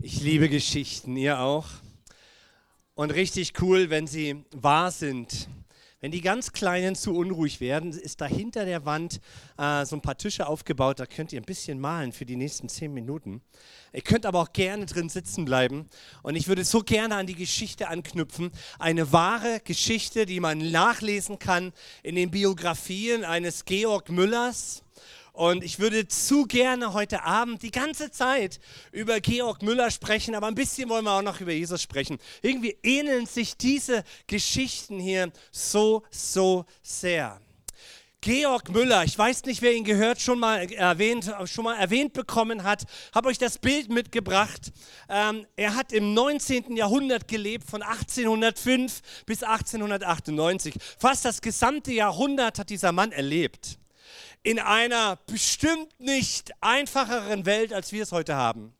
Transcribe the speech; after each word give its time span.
Ich 0.00 0.20
liebe 0.20 0.48
Geschichten, 0.48 1.16
ihr 1.16 1.40
auch. 1.40 1.66
Und 2.94 3.10
richtig 3.10 3.60
cool, 3.60 3.90
wenn 3.90 4.06
sie 4.06 4.44
wahr 4.52 4.92
sind. 4.92 5.48
Wenn 6.00 6.12
die 6.12 6.20
ganz 6.20 6.52
Kleinen 6.52 6.94
zu 6.94 7.16
unruhig 7.16 7.60
werden, 7.60 7.90
ist 7.90 8.20
da 8.20 8.26
hinter 8.26 8.64
der 8.64 8.86
Wand 8.86 9.20
äh, 9.58 9.84
so 9.84 9.96
ein 9.96 10.00
paar 10.00 10.16
Tische 10.16 10.46
aufgebaut. 10.46 11.00
Da 11.00 11.06
könnt 11.06 11.32
ihr 11.32 11.40
ein 11.40 11.44
bisschen 11.44 11.80
malen 11.80 12.12
für 12.12 12.24
die 12.24 12.36
nächsten 12.36 12.68
zehn 12.68 12.94
Minuten. 12.94 13.42
Ihr 13.92 14.02
könnt 14.02 14.24
aber 14.24 14.40
auch 14.40 14.52
gerne 14.52 14.86
drin 14.86 15.08
sitzen 15.08 15.44
bleiben. 15.44 15.88
Und 16.22 16.36
ich 16.36 16.46
würde 16.46 16.64
so 16.64 16.78
gerne 16.78 17.16
an 17.16 17.26
die 17.26 17.34
Geschichte 17.34 17.88
anknüpfen. 17.88 18.52
Eine 18.78 19.10
wahre 19.10 19.58
Geschichte, 19.64 20.26
die 20.26 20.38
man 20.38 20.70
nachlesen 20.70 21.40
kann 21.40 21.72
in 22.04 22.14
den 22.14 22.30
Biografien 22.30 23.24
eines 23.24 23.64
Georg 23.64 24.10
Müllers 24.10 24.84
und 25.38 25.62
ich 25.62 25.78
würde 25.78 26.08
zu 26.08 26.46
gerne 26.46 26.94
heute 26.94 27.22
Abend 27.22 27.62
die 27.62 27.70
ganze 27.70 28.10
Zeit 28.10 28.58
über 28.90 29.20
Georg 29.20 29.62
Müller 29.62 29.92
sprechen, 29.92 30.34
aber 30.34 30.48
ein 30.48 30.56
bisschen 30.56 30.88
wollen 30.88 31.04
wir 31.04 31.12
auch 31.12 31.22
noch 31.22 31.40
über 31.40 31.52
Jesus 31.52 31.80
sprechen. 31.80 32.18
Irgendwie 32.42 32.76
ähneln 32.82 33.26
sich 33.26 33.56
diese 33.56 34.02
Geschichten 34.26 34.98
hier 34.98 35.30
so, 35.52 36.02
so 36.10 36.64
sehr. 36.82 37.40
Georg 38.20 38.70
Müller, 38.70 39.04
ich 39.04 39.16
weiß 39.16 39.44
nicht, 39.44 39.62
wer 39.62 39.76
ihn 39.76 39.84
gehört, 39.84 40.20
schon 40.20 40.40
mal 40.40 40.68
erwähnt, 40.72 41.32
schon 41.44 41.62
mal 41.62 41.76
erwähnt 41.76 42.14
bekommen 42.14 42.64
hat, 42.64 42.82
habe 43.14 43.28
euch 43.28 43.38
das 43.38 43.58
Bild 43.58 43.90
mitgebracht. 43.90 44.72
Ähm, 45.08 45.46
er 45.54 45.76
hat 45.76 45.92
im 45.92 46.14
19. 46.14 46.74
Jahrhundert 46.74 47.28
gelebt, 47.28 47.70
von 47.70 47.82
1805 47.82 49.02
bis 49.24 49.44
1898. 49.44 50.74
Fast 50.98 51.24
das 51.24 51.40
gesamte 51.40 51.92
Jahrhundert 51.92 52.58
hat 52.58 52.70
dieser 52.70 52.90
Mann 52.90 53.12
erlebt 53.12 53.78
in 54.42 54.58
einer 54.58 55.16
bestimmt 55.26 55.98
nicht 56.00 56.52
einfacheren 56.60 57.46
Welt, 57.46 57.72
als 57.72 57.92
wir 57.92 58.02
es 58.02 58.12
heute 58.12 58.36
haben. 58.36 58.74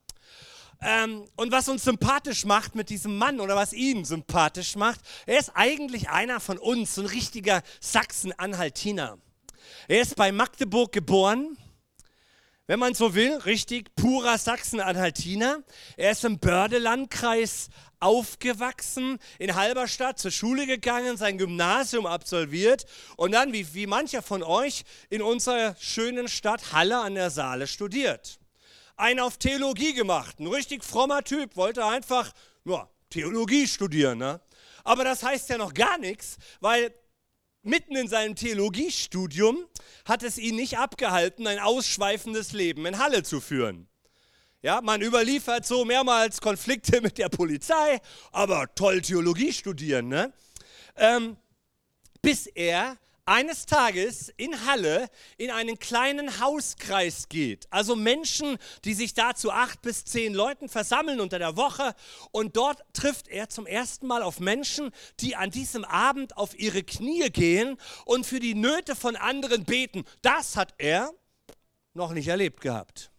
Ähm, 0.80 1.24
und 1.36 1.50
was 1.50 1.68
uns 1.68 1.82
sympathisch 1.84 2.44
macht 2.44 2.74
mit 2.74 2.88
diesem 2.88 3.16
Mann 3.16 3.40
oder 3.40 3.56
was 3.56 3.72
ihn 3.72 4.04
sympathisch 4.04 4.76
macht, 4.76 5.00
er 5.26 5.38
ist 5.38 5.52
eigentlich 5.54 6.08
einer 6.08 6.38
von 6.38 6.58
uns, 6.58 6.96
ein 6.98 7.06
richtiger 7.06 7.62
Sachsen-Anhaltiner. 7.80 9.18
Er 9.88 10.00
ist 10.00 10.14
bei 10.14 10.30
Magdeburg 10.30 10.92
geboren, 10.92 11.56
wenn 12.68 12.78
man 12.78 12.94
so 12.94 13.14
will, 13.14 13.34
richtig 13.38 13.94
purer 13.96 14.36
Sachsen-Anhaltiner. 14.36 15.64
Er 15.96 16.10
ist 16.12 16.24
im 16.24 16.38
Börde-Landkreis 16.38 17.70
aufgewachsen, 17.98 19.18
in 19.38 19.54
Halberstadt 19.54 20.18
zur 20.18 20.30
Schule 20.30 20.66
gegangen, 20.66 21.16
sein 21.16 21.38
Gymnasium 21.38 22.04
absolviert 22.04 22.84
und 23.16 23.32
dann, 23.32 23.54
wie, 23.54 23.74
wie 23.74 23.86
mancher 23.86 24.20
von 24.20 24.42
euch, 24.42 24.84
in 25.08 25.22
unserer 25.22 25.76
schönen 25.80 26.28
Stadt 26.28 26.72
Halle 26.72 26.98
an 26.98 27.14
der 27.14 27.30
Saale 27.30 27.66
studiert. 27.66 28.38
Ein 28.96 29.18
auf 29.18 29.38
Theologie 29.38 29.94
gemacht, 29.94 30.38
ein 30.38 30.46
richtig 30.46 30.84
frommer 30.84 31.24
Typ, 31.24 31.56
wollte 31.56 31.86
einfach 31.86 32.32
ja, 32.66 32.86
Theologie 33.08 33.66
studieren. 33.66 34.18
Ne? 34.18 34.42
Aber 34.84 35.04
das 35.04 35.22
heißt 35.22 35.48
ja 35.48 35.56
noch 35.56 35.72
gar 35.72 35.96
nichts, 35.96 36.36
weil 36.60 36.92
mitten 37.68 37.94
in 37.96 38.08
seinem 38.08 38.34
Theologiestudium 38.34 39.58
hat 40.04 40.22
es 40.22 40.38
ihn 40.38 40.56
nicht 40.56 40.78
abgehalten, 40.78 41.46
ein 41.46 41.58
ausschweifendes 41.58 42.52
Leben 42.52 42.86
in 42.86 42.98
Halle 42.98 43.22
zu 43.22 43.40
führen. 43.40 43.88
Ja, 44.60 44.80
man 44.80 45.02
überliefert 45.02 45.64
so 45.64 45.84
mehrmals 45.84 46.40
Konflikte 46.40 47.00
mit 47.00 47.18
der 47.18 47.28
Polizei, 47.28 48.00
aber 48.32 48.74
toll 48.74 49.02
Theologie 49.02 49.52
studieren, 49.52 50.08
ne? 50.08 50.32
Ähm, 50.96 51.36
bis 52.22 52.46
er 52.46 52.96
eines 53.28 53.66
Tages 53.66 54.32
in 54.36 54.66
Halle 54.66 55.08
in 55.36 55.50
einen 55.50 55.78
kleinen 55.78 56.40
Hauskreis 56.40 57.28
geht. 57.28 57.66
Also 57.70 57.94
Menschen, 57.94 58.56
die 58.84 58.94
sich 58.94 59.14
da 59.14 59.34
zu 59.34 59.52
acht 59.52 59.82
bis 59.82 60.04
zehn 60.04 60.32
Leuten 60.32 60.68
versammeln 60.68 61.20
unter 61.20 61.38
der 61.38 61.56
Woche. 61.56 61.94
Und 62.32 62.56
dort 62.56 62.82
trifft 62.94 63.28
er 63.28 63.48
zum 63.48 63.66
ersten 63.66 64.06
Mal 64.06 64.22
auf 64.22 64.40
Menschen, 64.40 64.90
die 65.20 65.36
an 65.36 65.50
diesem 65.50 65.84
Abend 65.84 66.36
auf 66.36 66.58
ihre 66.58 66.82
Knie 66.82 67.28
gehen 67.30 67.76
und 68.06 68.24
für 68.24 68.40
die 68.40 68.54
Nöte 68.54 68.96
von 68.96 69.14
anderen 69.14 69.64
beten. 69.64 70.04
Das 70.22 70.56
hat 70.56 70.74
er 70.78 71.12
noch 71.92 72.12
nicht 72.12 72.28
erlebt 72.28 72.60
gehabt. 72.62 73.10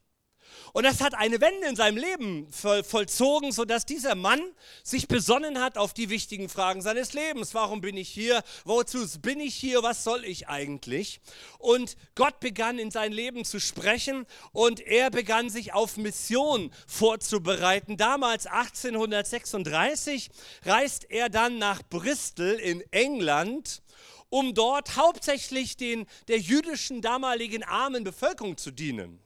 Und 0.74 0.84
das 0.84 1.02
hat 1.02 1.16
eine 1.16 1.42
Wende 1.42 1.68
in 1.68 1.76
seinem 1.76 1.98
Leben 1.98 2.48
vollzogen, 2.52 3.52
sodass 3.52 3.86
dieser 3.86 4.16
Mann 4.16 4.42
sich 4.84 5.08
besonnen 5.08 5.60
hat 5.60 5.78
auf 5.78 5.94
die 5.94 6.10
wichtigen 6.10 6.50
Fragen 6.50 6.82
seines 6.82 7.14
Lebens. 7.14 7.54
Warum 7.54 7.82
bin 7.82 7.98
ich 7.98 8.10
hier? 8.10 8.44
Wozu 8.66 9.06
bin 9.20 9.40
ich 9.40 9.56
hier? 9.56 9.84
Was 9.84 10.04
soll 10.04 10.26
ich 10.26 10.48
eigentlich? 10.48 11.22
Und 11.58 11.96
Gott 12.16 12.40
begann 12.40 12.80
in 12.80 12.92
sein 12.92 13.12
Leben 13.12 13.46
zu 13.46 13.60
sprechen 13.60 14.26
und 14.52 14.80
er 14.80 15.10
begann 15.10 15.50
sich 15.50 15.74
auf 15.74 15.98
Mission 15.98 16.72
vorzubereiten. 16.88 17.98
Damals 17.98 18.46
1836 18.46 20.30
reist 20.66 21.10
er 21.10 21.30
dann 21.30 21.58
nach 21.58 21.82
Bristol 21.90 22.54
in 22.54 22.82
England 22.92 23.82
um 24.30 24.54
dort 24.54 24.96
hauptsächlich 24.96 25.76
den, 25.76 26.06
der 26.28 26.38
jüdischen 26.38 27.02
damaligen 27.02 27.64
armen 27.64 28.04
Bevölkerung 28.04 28.58
zu 28.58 28.70
dienen. 28.70 29.20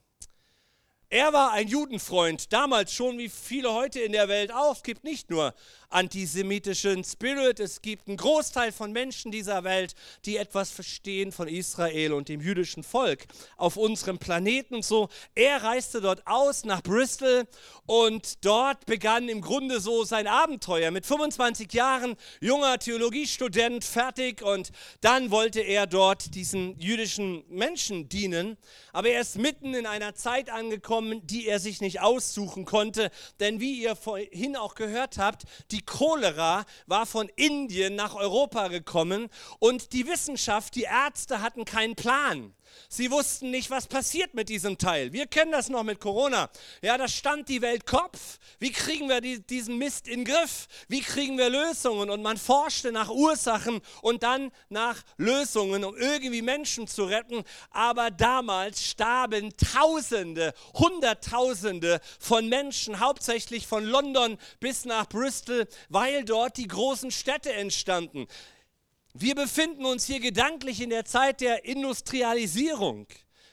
Er 1.10 1.32
war 1.32 1.52
ein 1.52 1.68
Judenfreund, 1.68 2.52
damals 2.52 2.92
schon 2.92 3.18
wie 3.18 3.28
viele 3.28 3.72
heute 3.72 4.00
in 4.00 4.12
der 4.12 4.28
Welt 4.28 4.52
auch. 4.52 4.74
Es 4.74 4.82
gibt 4.82 5.04
nicht 5.04 5.30
nur 5.30 5.54
antisemitischen 5.90 7.04
Spirit, 7.04 7.60
es 7.60 7.80
gibt 7.80 8.08
einen 8.08 8.16
Großteil 8.16 8.72
von 8.72 8.90
Menschen 8.90 9.30
dieser 9.30 9.62
Welt, 9.62 9.94
die 10.24 10.36
etwas 10.36 10.70
verstehen 10.70 11.30
von 11.30 11.46
Israel 11.46 12.12
und 12.14 12.28
dem 12.28 12.40
jüdischen 12.40 12.82
Volk 12.82 13.26
auf 13.56 13.76
unserem 13.76 14.18
Planeten 14.18 14.82
so. 14.82 15.08
Er 15.36 15.62
reiste 15.62 16.00
dort 16.00 16.26
aus 16.26 16.64
nach 16.64 16.82
Bristol 16.82 17.46
und 17.86 18.44
dort 18.44 18.86
begann 18.86 19.28
im 19.28 19.40
Grunde 19.40 19.78
so 19.78 20.02
sein 20.02 20.26
Abenteuer. 20.26 20.90
Mit 20.90 21.06
25 21.06 21.72
Jahren, 21.72 22.16
junger 22.40 22.78
Theologiestudent, 22.78 23.84
fertig 23.84 24.42
und 24.42 24.72
dann 25.00 25.30
wollte 25.30 25.60
er 25.60 25.86
dort 25.86 26.34
diesen 26.34 26.76
jüdischen 26.80 27.44
Menschen 27.48 28.08
dienen. 28.08 28.56
Aber 28.92 29.10
er 29.10 29.20
ist 29.20 29.38
mitten 29.38 29.74
in 29.74 29.86
einer 29.86 30.14
Zeit 30.16 30.50
angekommen, 30.50 30.93
gekommen, 30.94 31.26
die 31.26 31.48
er 31.48 31.58
sich 31.58 31.80
nicht 31.80 32.00
aussuchen 32.00 32.64
konnte. 32.64 33.10
Denn 33.40 33.58
wie 33.58 33.82
ihr 33.82 33.96
vorhin 33.96 34.56
auch 34.56 34.76
gehört 34.76 35.18
habt, 35.18 35.42
die 35.72 35.84
Cholera 35.84 36.64
war 36.86 37.04
von 37.04 37.28
Indien 37.34 37.96
nach 37.96 38.14
Europa 38.14 38.68
gekommen 38.68 39.28
und 39.58 39.92
die 39.92 40.06
Wissenschaft, 40.06 40.76
die 40.76 40.82
Ärzte 40.84 41.40
hatten 41.40 41.64
keinen 41.64 41.96
Plan. 41.96 42.54
Sie 42.88 43.10
wussten 43.10 43.50
nicht, 43.50 43.70
was 43.70 43.86
passiert 43.86 44.34
mit 44.34 44.48
diesem 44.48 44.78
Teil. 44.78 45.12
Wir 45.12 45.26
kennen 45.26 45.52
das 45.52 45.68
noch 45.68 45.82
mit 45.82 46.00
Corona. 46.00 46.50
Ja, 46.82 46.96
da 46.98 47.08
stand 47.08 47.48
die 47.48 47.62
Welt 47.62 47.86
Kopf. 47.86 48.38
Wie 48.58 48.72
kriegen 48.72 49.08
wir 49.08 49.20
die, 49.20 49.40
diesen 49.40 49.78
Mist 49.78 50.08
in 50.08 50.24
den 50.24 50.34
Griff? 50.34 50.68
Wie 50.88 51.00
kriegen 51.00 51.38
wir 51.38 51.50
Lösungen? 51.50 52.10
Und 52.10 52.22
man 52.22 52.36
forschte 52.36 52.92
nach 52.92 53.10
Ursachen 53.10 53.80
und 54.02 54.22
dann 54.22 54.50
nach 54.68 55.02
Lösungen, 55.16 55.84
um 55.84 55.96
irgendwie 55.96 56.42
Menschen 56.42 56.86
zu 56.86 57.04
retten. 57.04 57.44
Aber 57.70 58.10
damals 58.10 58.84
starben 58.84 59.52
Tausende, 59.56 60.54
Hunderttausende 60.74 62.00
von 62.18 62.48
Menschen, 62.48 63.00
hauptsächlich 63.00 63.66
von 63.66 63.84
London 63.84 64.38
bis 64.60 64.84
nach 64.84 65.08
Bristol, 65.08 65.66
weil 65.88 66.24
dort 66.24 66.56
die 66.56 66.68
großen 66.68 67.10
Städte 67.10 67.52
entstanden. 67.52 68.26
Wir 69.16 69.36
befinden 69.36 69.84
uns 69.84 70.06
hier 70.06 70.18
gedanklich 70.18 70.80
in 70.80 70.90
der 70.90 71.04
Zeit 71.04 71.40
der 71.40 71.64
Industrialisierung. 71.64 73.06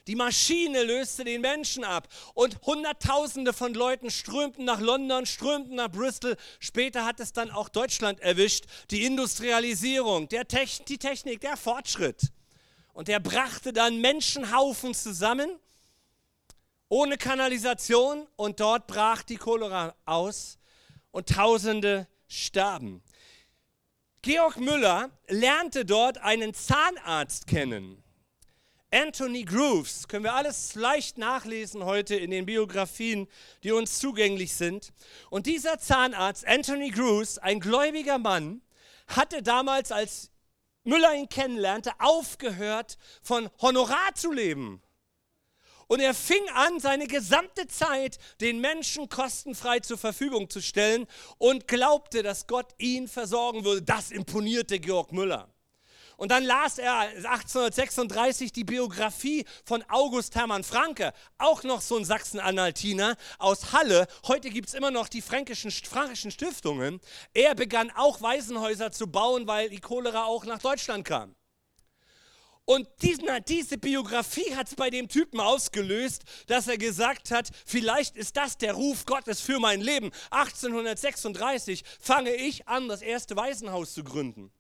Die 0.08 0.16
Maschine 0.16 0.84
löste 0.84 1.24
den 1.24 1.42
Menschen 1.42 1.84
ab 1.84 2.08
und 2.34 2.60
Hunderttausende 2.64 3.54
von 3.54 3.76
Leuten 3.76 4.10
strömten 4.10 4.66
nach 4.66 4.80
London, 4.80 5.28
strömten 5.28 5.76
nach 5.76 5.92
Bristol. 5.92 6.36
Später 6.60 7.06
hat 7.06 7.20
es 7.20 7.32
dann 7.32 7.52
auch 7.52 7.70
Deutschland 7.70 8.20
erwischt. 8.22 8.66
Die 8.90 9.06
Industrialisierung, 9.06 10.28
der 10.30 10.48
Techn 10.48 10.84
die 10.86 10.98
Technik, 10.98 11.42
der 11.42 11.56
Fortschritt. 11.58 12.32
Und 12.94 13.08
der 13.08 13.20
brachte 13.20 13.72
dann 13.72 14.02
Menschenhaufen 14.02 14.96
zusammen, 14.96 15.60
ohne 16.90 17.18
Kanalisation. 17.20 18.26
Und 18.36 18.60
dort 18.60 18.88
brach 18.88 19.22
die 19.22 19.38
Cholera 19.38 19.94
aus 20.06 20.58
und 21.12 21.30
Tausende 21.30 22.08
starben. 22.28 23.04
Georg 24.24 24.58
Müller 24.60 25.10
lernte 25.30 25.84
dort 25.84 26.20
einen 26.20 26.54
Zahnarzt 26.54 27.48
kennen. 27.48 28.04
Anthony 28.92 29.46
Grooves, 29.46 30.08
können 30.08 30.26
wir 30.26 30.36
alles 30.36 30.76
leicht 30.76 31.18
nachlesen 31.18 31.86
heute 31.86 32.16
in 32.18 32.30
den 32.30 32.46
Biografien, 32.46 33.28
die 33.64 33.72
uns 33.72 33.98
zugänglich 33.98 34.54
sind. 34.54 34.94
Und 35.32 35.48
dieser 35.48 35.80
Zahnarzt, 35.80 36.46
Anthony 36.46 36.92
Grooves, 36.92 37.40
ein 37.40 37.60
gläubiger 37.60 38.20
Mann, 38.20 38.62
hatte 39.08 39.42
damals, 39.42 39.92
als 39.92 40.30
Müller 40.84 41.16
ihn 41.16 41.28
kennenlernte, 41.28 41.92
aufgehört, 41.98 43.00
von 43.24 43.50
Honorar 43.60 44.14
zu 44.14 44.32
leben. 44.32 44.84
Und 45.92 46.00
er 46.00 46.14
fing 46.14 46.48
an, 46.54 46.80
seine 46.80 47.06
gesamte 47.06 47.68
Zeit 47.68 48.18
den 48.40 48.62
Menschen 48.62 49.10
kostenfrei 49.10 49.82
zur 49.82 49.98
Verfügung 49.98 50.50
zu 50.50 50.62
stellen 50.62 51.06
und 51.38 51.68
glaubte, 51.68 52.24
dass 52.24 52.48
Gott 52.48 52.74
ihn 52.78 53.10
versorgen 53.10 53.66
würde. 53.66 53.82
Das 53.82 54.10
imponierte 54.10 54.80
Georg 54.80 55.12
Müller. 55.12 55.54
Und 56.16 56.32
dann 56.32 56.46
las 56.46 56.78
er 56.78 56.98
1836 56.98 58.54
die 58.54 58.64
Biografie 58.64 59.44
von 59.66 59.84
August 59.90 60.34
Hermann 60.36 60.64
Franke, 60.64 61.12
auch 61.38 61.64
noch 61.64 61.82
so 61.82 61.98
ein 61.98 62.06
Sachsen-Anhaltiner 62.06 63.18
aus 63.38 63.74
Halle. 63.74 64.08
Heute 64.28 64.50
gibt 64.50 64.70
es 64.70 64.74
immer 64.74 64.92
noch 64.92 65.10
die 65.10 65.22
fränkischen, 65.22 65.72
fränkischen 65.72 66.32
Stiftungen. 66.32 67.02
Er 67.34 67.54
begann 67.54 67.92
auch 67.92 68.22
Waisenhäuser 68.22 68.94
zu 68.94 69.08
bauen, 69.08 69.46
weil 69.46 69.70
die 69.70 69.82
Cholera 69.82 70.24
auch 70.24 70.46
nach 70.46 70.60
Deutschland 70.60 71.04
kam. 71.04 71.36
Und 72.66 72.88
diese 73.02 73.78
Biografie 73.78 74.56
hat 74.56 74.68
es 74.68 74.76
bei 74.76 74.90
dem 74.90 75.10
Typen 75.10 75.40
ausgelöst, 75.40 76.24
dass 76.48 76.68
er 76.68 76.78
gesagt 76.78 77.32
hat, 77.32 77.50
vielleicht 77.66 78.16
ist 78.16 78.38
das 78.38 78.58
der 78.58 78.74
Ruf 78.74 79.06
Gottes 79.06 79.42
für 79.42 79.60
mein 79.60 79.82
Leben. 79.82 80.12
1836 80.30 81.84
fange 82.00 82.34
ich 82.34 82.68
an, 82.68 82.88
das 82.88 83.02
erste 83.02 83.36
Waisenhaus 83.36 83.94
zu 83.94 84.04
gründen. 84.04 84.52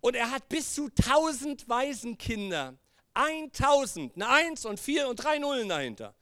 Und 0.00 0.14
er 0.14 0.30
hat 0.30 0.48
bis 0.48 0.74
zu 0.74 0.90
1000 0.96 1.68
Waisenkinder, 1.68 2.76
1000, 3.14 4.16
eine 4.16 4.28
1 4.28 4.64
und 4.66 4.78
4 4.78 5.08
und 5.08 5.16
3 5.16 5.38
Nullen 5.38 5.68
dahinter, 5.68 6.14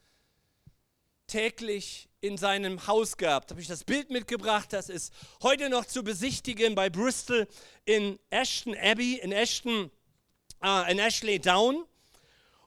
täglich 1.26 2.08
in 2.20 2.38
seinem 2.38 2.86
Haus 2.86 3.16
gehabt. 3.16 3.50
Habe 3.50 3.60
ich 3.60 3.68
das 3.68 3.84
Bild 3.84 4.10
mitgebracht, 4.10 4.72
das 4.72 4.88
ist 4.88 5.12
heute 5.42 5.68
noch 5.68 5.84
zu 5.84 6.02
besichtigen 6.02 6.74
bei 6.74 6.88
Bristol 6.88 7.46
in 7.84 8.18
Ashton 8.30 8.76
Abbey, 8.76 9.16
in 9.16 9.32
Ashton, 9.32 9.90
äh, 10.62 10.90
in 10.92 10.98
Ashley 10.98 11.38
Down. 11.38 11.84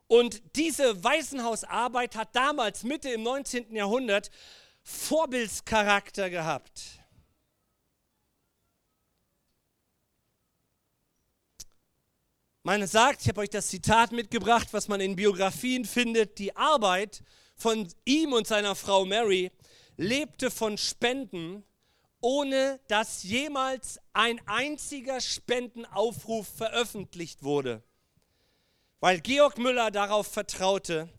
Und 0.08 0.42
diese 0.56 1.04
Waisenhausarbeit 1.04 2.16
hat 2.16 2.36
damals, 2.36 2.84
Mitte 2.84 3.10
im 3.10 3.24
19. 3.24 3.76
Jahrhundert, 3.76 4.32
Vorbildscharakter 4.82 6.30
gehabt. 6.30 7.00
Man 12.64 12.86
sagt, 12.88 13.22
ich 13.22 13.30
habe 13.30 13.42
euch 13.42 13.50
das 13.50 13.68
Zitat 13.68 14.12
mitgebracht, 14.12 14.68
was 14.72 14.88
man 14.88 15.00
in 15.00 15.16
Biografien 15.16 15.86
findet, 15.86 16.40
die 16.40 16.56
Arbeit 16.56 17.24
von 17.56 17.88
ihm 18.06 18.34
und 18.34 18.48
seiner 18.48 18.76
Frau 18.76 19.06
Mary 19.06 19.52
lebte 19.96 20.50
von 20.50 20.78
Spenden, 20.78 21.64
ohne 22.22 22.80
dass 22.88 23.24
jemals 23.24 24.00
ein 24.14 24.42
einziger 24.48 25.22
Spendenaufruf 25.22 26.48
veröffentlicht 26.48 27.44
wurde. 27.44 27.84
Weil 29.00 29.22
Georg 29.22 29.58
Müller 29.58 29.92
darauf 29.92 30.28
vertraute, 30.28 31.10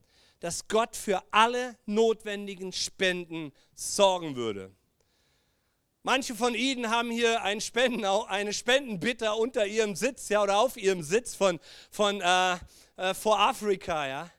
dass 0.41 0.69
Gott 0.69 0.97
für 0.97 1.23
alle 1.31 1.77
notwendigen 1.87 2.73
Spenden 2.73 3.53
sorgen 3.75 4.37
würde. 4.37 4.75
Manche 6.03 6.35
von 6.35 6.55
Ihnen 6.55 6.91
haben 6.91 7.11
hier 7.11 7.43
einen 7.43 7.61
Spenden, 7.61 8.07
eine 8.07 8.55
Spendenbitte 8.55 9.35
unter 9.35 9.67
ihrem 9.67 9.95
Sitz 9.95 10.31
ja, 10.31 10.43
oder 10.43 10.59
auf 10.59 10.79
ihrem 10.79 11.03
Sitz 11.03 11.35
von, 11.35 11.61
von 11.91 12.23
äh, 12.23 12.55
äh, 12.97 13.13
For 13.13 13.39
Africa. 13.39 14.07
Ja. 14.07 14.31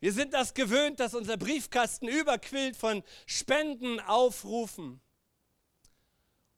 Wir 0.00 0.12
sind 0.12 0.34
das 0.34 0.52
gewöhnt, 0.52 1.00
dass 1.00 1.14
unser 1.14 1.38
Briefkasten 1.38 2.06
überquillt 2.06 2.76
von 2.76 3.02
Spendenaufrufen. 3.24 5.00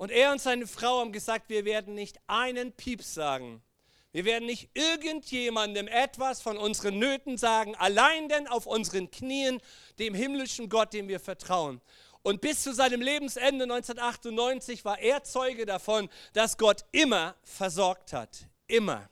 Und 0.03 0.11
er 0.11 0.33
und 0.33 0.41
seine 0.41 0.67
Frau 0.67 0.99
haben 0.99 1.13
gesagt, 1.13 1.49
wir 1.49 1.65
werden 1.65 1.95
nicht 1.95 2.19
einen 2.27 2.73
Pieps 2.73 3.15
sagen. 3.15 3.63
Wir 4.11 4.25
werden 4.25 4.47
nicht 4.47 4.71
irgendjemandem 4.75 5.87
etwas 5.87 6.43
von 6.43 6.57
unseren 6.57 6.99
Nöten 6.99 7.39
sagen, 7.39 7.77
allein 7.77 8.29
denn 8.29 8.49
auf 8.49 8.67
unseren 8.67 9.13
Knien 9.13 9.61
dem 10.01 10.13
himmlischen 10.13 10.69
Gott, 10.69 10.93
dem 10.93 11.07
wir 11.07 11.21
vertrauen. 11.21 11.81
Und 12.23 12.41
bis 12.41 12.65
zu 12.65 12.75
seinem 12.75 13.01
Lebensende 13.01 13.63
1998 13.63 14.85
war 14.85 14.99
er 14.99 15.23
Zeuge 15.23 15.67
davon, 15.67 16.09
dass 16.33 16.59
Gott 16.59 16.85
immer 16.91 17.37
versorgt 17.45 18.13
hat. 18.13 18.49
Immer. 18.67 19.09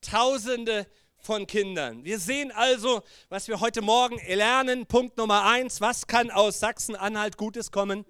Tausende 0.00 0.86
von 1.18 1.46
Kindern. 1.46 2.02
Wir 2.02 2.18
sehen 2.18 2.50
also, 2.50 3.02
was 3.28 3.46
wir 3.46 3.60
heute 3.60 3.82
Morgen 3.82 4.18
lernen. 4.26 4.86
Punkt 4.86 5.18
Nummer 5.18 5.44
eins. 5.44 5.82
Was 5.82 6.06
kann 6.06 6.30
aus 6.30 6.60
Sachsen-Anhalt 6.60 7.36
Gutes 7.36 7.70
kommen? 7.70 8.06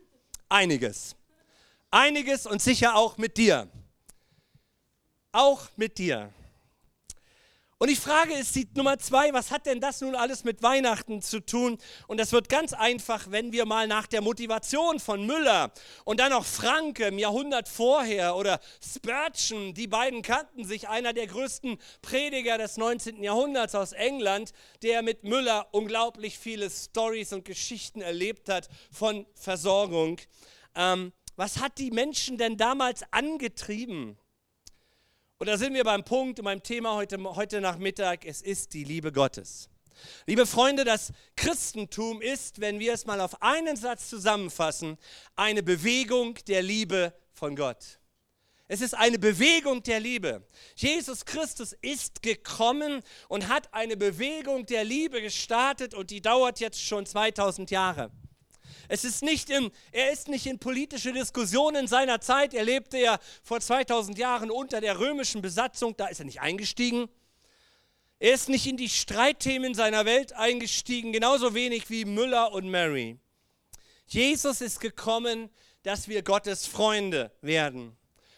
Einiges. 0.49 1.17
Einiges 1.96 2.44
und 2.44 2.60
sicher 2.60 2.94
auch 2.94 3.16
mit 3.16 3.38
dir. 3.38 3.70
Auch 5.32 5.62
mit 5.76 5.96
dir. 5.96 6.31
Und 7.78 7.88
die 7.88 7.96
Frage 7.96 8.34
ist 8.34 8.54
die 8.54 8.69
Nummer 8.75 8.98
zwei, 8.98 9.32
was 9.32 9.50
hat 9.50 9.64
denn 9.64 9.81
das 9.81 10.02
nun 10.02 10.14
alles 10.14 10.44
mit 10.44 10.62
Weihnachten 10.62 11.22
zu 11.22 11.40
tun? 11.40 11.78
Und 12.06 12.20
das 12.20 12.32
wird 12.32 12.50
ganz 12.50 12.75
einfach, 12.75 13.31
wenn 13.31 13.50
wir 13.50 13.64
mal 13.64 13.87
nach 13.87 14.06
der 14.06 14.20
Motivation 14.20 15.00
von 15.00 15.25
Müller 15.25 15.72
und 16.04 16.20
dann 16.20 16.34
auch 16.34 16.44
Franke 16.44 17.06
im 17.06 17.19
Jahrhundert 17.19 17.66
vorher 17.66 18.37
oder 18.37 18.60
Spurgeon, 18.82 19.72
die 19.72 19.87
beiden 19.87 20.20
kannten 20.20 20.64
sich, 20.64 20.90
einer 20.90 21.14
der 21.14 21.28
größten 21.28 21.78
Prediger 22.02 22.58
des 22.58 22.76
19. 22.76 23.22
Jahrhunderts 23.22 23.75
aus 23.75 23.93
England, 23.93 24.52
der 24.82 25.00
mit 25.00 25.25
Müller 25.25 25.69
unglaublich 25.72 26.38
viele 26.38 26.69
Stories 26.69 27.32
und 27.32 27.46
Geschichten 27.46 28.02
erlebt 28.02 28.50
hat 28.50 28.69
von 28.93 29.25
Versorgung. 29.32 30.19
Ähm, 30.75 31.14
was 31.37 31.59
hat 31.59 31.79
die 31.79 31.91
Menschen 31.91 32.38
denn 32.38 32.56
damals 32.56 33.05
angetrieben? 33.12 34.19
Und 35.38 35.49
da 35.49 35.59
sind 35.59 35.75
wir 35.75 35.85
beim 35.85 36.05
Punkt, 36.05 36.43
beim 36.43 36.62
Thema 36.62 36.94
heute, 36.94 37.23
heute 37.23 37.61
Nachmittag, 37.61 38.25
es 38.25 38.41
ist 38.41 38.73
die 38.73 38.85
Liebe 38.85 39.12
Gottes. 39.12 39.69
Liebe 40.27 40.47
Freunde, 40.47 40.85
das 40.85 41.12
Christentum 41.37 42.21
ist, 42.21 42.61
wenn 42.61 42.81
wir 42.81 42.94
es 42.94 43.06
mal 43.06 43.21
auf 43.21 43.43
einen 43.43 43.77
Satz 43.77 44.09
zusammenfassen, 44.09 44.99
eine 45.37 45.62
Bewegung 45.62 46.35
der 46.47 46.62
Liebe 46.62 47.15
von 47.33 47.55
Gott. 47.55 48.00
Es 48.69 48.81
ist 48.81 48.94
eine 48.94 49.19
Bewegung 49.19 49.82
der 49.82 50.00
Liebe. 50.00 50.47
Jesus 50.75 51.25
Christus 51.25 51.73
ist 51.82 52.23
gekommen 52.23 53.00
und 53.29 53.49
hat 53.49 53.73
eine 53.73 53.97
Bewegung 53.97 54.67
der 54.67 54.85
Liebe 54.85 55.23
gestartet 55.23 55.94
und 55.94 56.11
die 56.11 56.21
dauert 56.21 56.61
jetzt 56.61 56.82
schon 56.82 57.06
2000 57.06 57.71
Jahre. 57.71 58.11
Es 58.88 59.05
ist 59.05 59.23
nicht 59.23 59.50
im, 59.50 59.71
er 59.93 60.12
ist 60.12 60.29
nicht 60.29 60.47
in 60.47 60.59
politische 60.59 61.12
Diskussionen 61.12 61.87
seiner 61.87 62.21
Zeit. 62.21 62.55
Er 62.55 62.65
lebte 62.65 62.99
ja 62.99 63.19
vor 63.43 63.61
2000 63.61 64.19
Jahren 64.19 64.50
unter 64.50 64.81
der 64.81 64.99
römischen 64.99 65.43
Besatzung. 65.43 65.97
Da 65.97 66.06
ist 66.06 66.21
er 66.21 66.27
nicht 66.27 66.41
eingestiegen. 66.41 67.09
Er 68.19 68.33
ist 68.33 68.49
nicht 68.49 68.67
in 68.67 68.77
die 68.77 68.88
Streitthemen 68.88 69.75
seiner 69.75 70.06
Welt 70.06 70.33
eingestiegen, 70.33 71.12
genauso 71.12 71.55
wenig 71.55 71.91
wie 71.91 72.05
Müller 72.05 72.53
und 72.53 72.69
Mary. 72.71 73.19
Jesus 74.06 74.61
ist 74.61 74.81
gekommen, 74.81 75.50
dass 75.82 76.09
wir 76.09 76.23
Gottes 76.23 76.67
Freunde 76.67 77.31
werden 77.43 77.97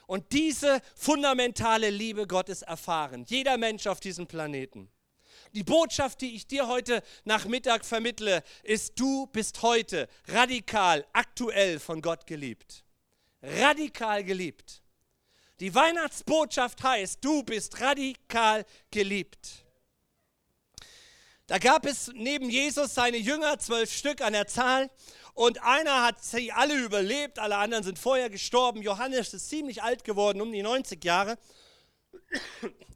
und 0.08 0.32
diese 0.32 0.80
fundamentale 0.96 1.90
Liebe 1.90 2.26
Gottes 2.26 2.62
erfahren. 2.62 3.24
Jeder 3.28 3.56
Mensch 3.56 3.86
auf 3.86 4.00
diesem 4.00 4.26
Planeten. 4.26 4.90
Die 5.54 5.64
Botschaft, 5.64 6.20
die 6.20 6.34
ich 6.34 6.46
dir 6.46 6.68
heute 6.68 7.02
Nachmittag 7.24 7.84
vermittle, 7.84 8.42
ist, 8.62 8.98
du 8.98 9.26
bist 9.26 9.62
heute 9.62 10.08
radikal, 10.28 11.06
aktuell 11.12 11.78
von 11.78 12.02
Gott 12.02 12.26
geliebt. 12.26 12.84
Radikal 13.42 14.24
geliebt. 14.24 14.82
Die 15.60 15.74
Weihnachtsbotschaft 15.74 16.82
heißt, 16.82 17.24
du 17.24 17.42
bist 17.42 17.80
radikal 17.80 18.64
geliebt. 18.90 19.64
Da 21.46 21.58
gab 21.58 21.86
es 21.86 22.10
neben 22.14 22.50
Jesus 22.50 22.94
seine 22.94 23.16
Jünger, 23.16 23.58
zwölf 23.58 23.90
Stück 23.90 24.20
an 24.20 24.34
der 24.34 24.46
Zahl, 24.46 24.90
und 25.38 25.62
einer 25.62 26.02
hat 26.02 26.22
sie 26.22 26.50
alle 26.50 26.74
überlebt, 26.74 27.38
alle 27.38 27.56
anderen 27.56 27.84
sind 27.84 27.98
vorher 27.98 28.28
gestorben. 28.28 28.82
Johannes 28.82 29.32
ist 29.32 29.48
ziemlich 29.48 29.82
alt 29.82 30.02
geworden, 30.02 30.40
um 30.40 30.50
die 30.50 30.62
90 30.62 31.02
Jahre. 31.04 31.38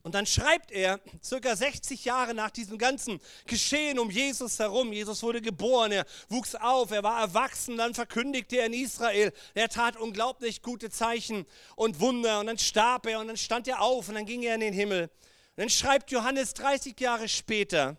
Und 0.03 0.17
dann 0.17 0.27
schreibt 0.27 0.73
er, 0.73 1.01
circa 1.23 1.55
60 1.55 2.05
Jahre 2.05 2.35
nach 2.35 2.51
diesem 2.51 2.77
ganzen 2.77 3.21
Geschehen 3.47 4.01
um 4.01 4.11
Jesus 4.11 4.59
herum, 4.59 4.93
Jesus 4.93 5.23
wurde 5.23 5.41
geboren, 5.41 5.93
er 5.93 6.07
wuchs 6.29 6.57
auf, 6.57 6.91
er 6.91 7.05
war 7.05 7.21
erwachsen, 7.21 7.77
dann 7.77 7.95
verkündigte 7.95 8.57
er 8.57 8.67
in 8.67 8.73
Israel, 8.73 9.33
er 9.55 9.69
tat 9.69 9.97
unglaublich 9.97 10.61
gute 10.61 10.91
Zeichen 10.91 11.47
und 11.77 12.01
Wunder 12.01 12.41
und 12.41 12.47
dann 12.47 12.59
starb 12.59 13.07
er 13.07 13.21
und 13.21 13.29
dann 13.29 13.37
stand 13.37 13.69
er 13.69 13.81
auf 13.81 14.09
und 14.09 14.17
dann 14.17 14.27
ging 14.27 14.43
er 14.43 14.57
in 14.57 14.61
den 14.61 14.75
Himmel. 14.75 15.03
Und 15.03 15.11
dann 15.57 15.71
schreibt 15.71 16.11
Johannes 16.11 16.55
30 16.55 16.99
Jahre 16.99 17.29
später, 17.29 17.97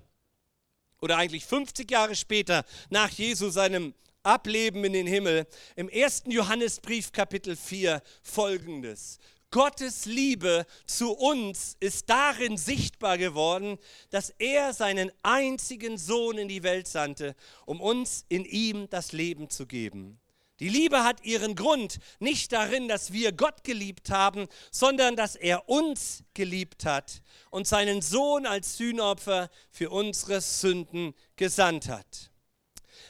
oder 1.01 1.17
eigentlich 1.17 1.45
50 1.45 1.89
Jahre 1.89 2.15
später, 2.15 2.65
nach 2.89 3.11
Jesu 3.11 3.49
seinem 3.49 3.93
Ableben 4.23 4.83
in 4.83 4.93
den 4.93 5.07
Himmel, 5.07 5.47
im 5.75 5.87
ersten 5.87 6.31
Johannesbrief 6.31 7.11
Kapitel 7.11 7.55
4 7.55 8.01
folgendes. 8.21 9.19
Gottes 9.53 10.05
Liebe 10.05 10.65
zu 10.87 11.11
uns 11.11 11.77
ist 11.79 12.09
darin 12.09 12.57
sichtbar 12.57 13.19
geworden, 13.19 13.77
dass 14.09 14.31
er 14.39 14.73
seinen 14.73 15.11
einzigen 15.21 15.99
Sohn 15.99 16.39
in 16.39 16.47
die 16.47 16.63
Welt 16.63 16.87
sandte, 16.87 17.35
um 17.67 17.79
uns 17.79 18.25
in 18.29 18.45
ihm 18.45 18.89
das 18.89 19.11
Leben 19.11 19.51
zu 19.51 19.67
geben. 19.67 20.19
Die 20.59 20.69
Liebe 20.69 21.03
hat 21.03 21.23
ihren 21.23 21.53
Grund 21.53 21.99
nicht 22.17 22.51
darin, 22.51 22.87
dass 22.87 23.13
wir 23.13 23.31
Gott 23.31 23.63
geliebt 23.63 24.09
haben, 24.09 24.47
sondern 24.71 25.15
dass 25.15 25.35
er 25.35 25.69
uns 25.69 26.23
geliebt 26.33 26.83
hat 26.83 27.21
und 27.51 27.67
seinen 27.67 28.01
Sohn 28.01 28.47
als 28.47 28.77
Sühnopfer 28.77 29.51
für 29.69 29.91
unsere 29.91 30.41
Sünden 30.41 31.13
gesandt 31.35 31.89
hat. 31.89 32.31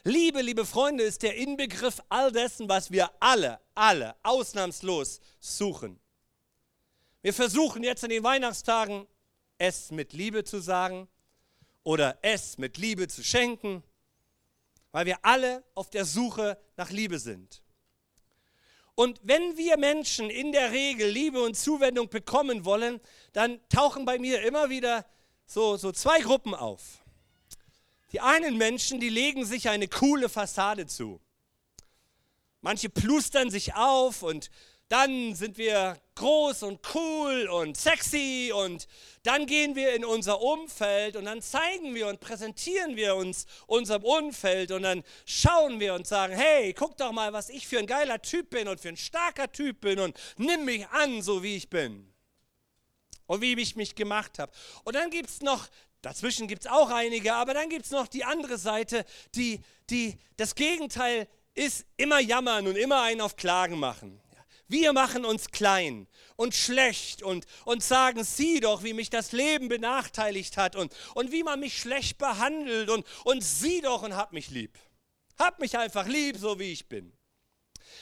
Liebe, 0.03 0.41
liebe 0.41 0.65
Freunde, 0.65 1.05
ist 1.05 1.23
der 1.23 1.37
Inbegriff 1.37 2.01
all 2.09 2.33
dessen, 2.33 2.67
was 2.67 2.91
wir 2.91 3.09
alle, 3.21 3.61
alle 3.75 4.17
ausnahmslos 4.23 5.21
suchen. 5.39 6.02
Wir 7.23 7.33
versuchen 7.33 7.83
jetzt 7.85 8.03
in 8.03 8.09
den 8.09 8.21
Weihnachtstagen, 8.21 9.07
es 9.57 9.91
mit 9.91 10.11
Liebe 10.11 10.43
zu 10.43 10.59
sagen 10.59 11.07
oder 11.83 12.17
es 12.21 12.57
mit 12.57 12.77
Liebe 12.77 13.07
zu 13.07 13.23
schenken, 13.23 13.81
weil 14.91 15.05
wir 15.05 15.23
alle 15.23 15.63
auf 15.73 15.89
der 15.89 16.03
Suche 16.03 16.57
nach 16.75 16.89
Liebe 16.89 17.17
sind. 17.19 17.61
Und 18.95 19.21
wenn 19.23 19.55
wir 19.55 19.77
Menschen 19.77 20.29
in 20.29 20.51
der 20.51 20.73
Regel 20.73 21.09
Liebe 21.09 21.41
und 21.41 21.55
Zuwendung 21.55 22.09
bekommen 22.09 22.65
wollen, 22.65 22.99
dann 23.31 23.61
tauchen 23.69 24.03
bei 24.03 24.19
mir 24.19 24.41
immer 24.41 24.69
wieder 24.69 25.05
so, 25.45 25.77
so 25.77 25.93
zwei 25.93 26.19
Gruppen 26.19 26.53
auf. 26.53 27.05
Die 28.11 28.19
einen 28.19 28.57
Menschen, 28.57 28.99
die 28.99 29.07
legen 29.07 29.45
sich 29.45 29.69
eine 29.69 29.87
coole 29.87 30.27
Fassade 30.27 30.87
zu. 30.87 31.21
Manche 32.59 32.89
plustern 32.89 33.49
sich 33.49 33.75
auf 33.75 34.23
und 34.23 34.49
dann 34.89 35.35
sind 35.35 35.57
wir 35.57 36.02
groß 36.15 36.63
und 36.63 36.79
cool 36.93 37.47
und 37.49 37.77
sexy 37.77 38.51
und 38.53 38.87
dann 39.23 39.45
gehen 39.45 39.75
wir 39.75 39.95
in 39.95 40.05
unser 40.05 40.41
Umfeld 40.41 41.15
und 41.15 41.25
dann 41.25 41.41
zeigen 41.41 41.95
wir 41.95 42.07
und 42.07 42.19
präsentieren 42.19 42.95
wir 42.95 43.15
uns 43.15 43.45
unserem 43.67 44.03
Umfeld 44.03 44.71
und 44.71 44.83
dann 44.83 45.03
schauen 45.25 45.79
wir 45.79 45.93
und 45.93 46.05
sagen, 46.05 46.33
hey, 46.33 46.73
guck 46.73 46.97
doch 46.97 47.11
mal, 47.11 47.33
was 47.33 47.49
ich 47.49 47.67
für 47.67 47.79
ein 47.79 47.87
geiler 47.87 48.21
Typ 48.21 48.49
bin 48.49 48.67
und 48.67 48.79
für 48.79 48.89
ein 48.89 48.97
starker 48.97 49.51
Typ 49.51 49.81
bin 49.81 49.99
und 49.99 50.17
nimm 50.37 50.65
mich 50.65 50.87
an, 50.89 51.21
so 51.21 51.41
wie 51.41 51.55
ich 51.55 51.69
bin 51.69 52.13
und 53.25 53.41
wie 53.41 53.53
ich 53.53 53.75
mich 53.75 53.95
gemacht 53.95 54.39
habe. 54.39 54.51
Und 54.83 54.95
dann 54.95 55.09
gibt 55.09 55.29
es 55.29 55.41
noch, 55.41 55.67
dazwischen 56.01 56.47
gibt 56.47 56.65
es 56.65 56.71
auch 56.71 56.89
einige, 56.89 57.33
aber 57.33 57.53
dann 57.53 57.69
gibt 57.69 57.85
es 57.85 57.91
noch 57.91 58.07
die 58.07 58.23
andere 58.23 58.57
Seite, 58.57 59.05
die, 59.35 59.61
die 59.89 60.17
das 60.37 60.55
Gegenteil 60.55 61.27
ist, 61.55 61.85
immer 61.97 62.19
jammern 62.19 62.67
und 62.67 62.75
immer 62.75 63.01
einen 63.01 63.21
auf 63.21 63.35
Klagen 63.35 63.79
machen. 63.79 64.22
Wir 64.67 64.93
machen 64.93 65.25
uns 65.25 65.51
klein 65.51 66.07
und 66.35 66.55
schlecht 66.55 67.21
und, 67.21 67.45
und 67.65 67.83
sagen, 67.83 68.23
sieh 68.23 68.59
doch, 68.59 68.83
wie 68.83 68.93
mich 68.93 69.09
das 69.09 69.31
Leben 69.31 69.67
benachteiligt 69.67 70.57
hat 70.57 70.75
und, 70.75 70.93
und 71.15 71.31
wie 71.31 71.43
man 71.43 71.59
mich 71.59 71.79
schlecht 71.79 72.17
behandelt 72.17 72.89
und, 72.89 73.05
und 73.25 73.43
sieh 73.43 73.81
doch 73.81 74.03
und 74.03 74.15
hab 74.15 74.33
mich 74.33 74.49
lieb. 74.49 74.77
Hab 75.37 75.59
mich 75.59 75.77
einfach 75.77 76.07
lieb, 76.07 76.37
so 76.37 76.59
wie 76.59 76.71
ich 76.71 76.87
bin. 76.87 77.13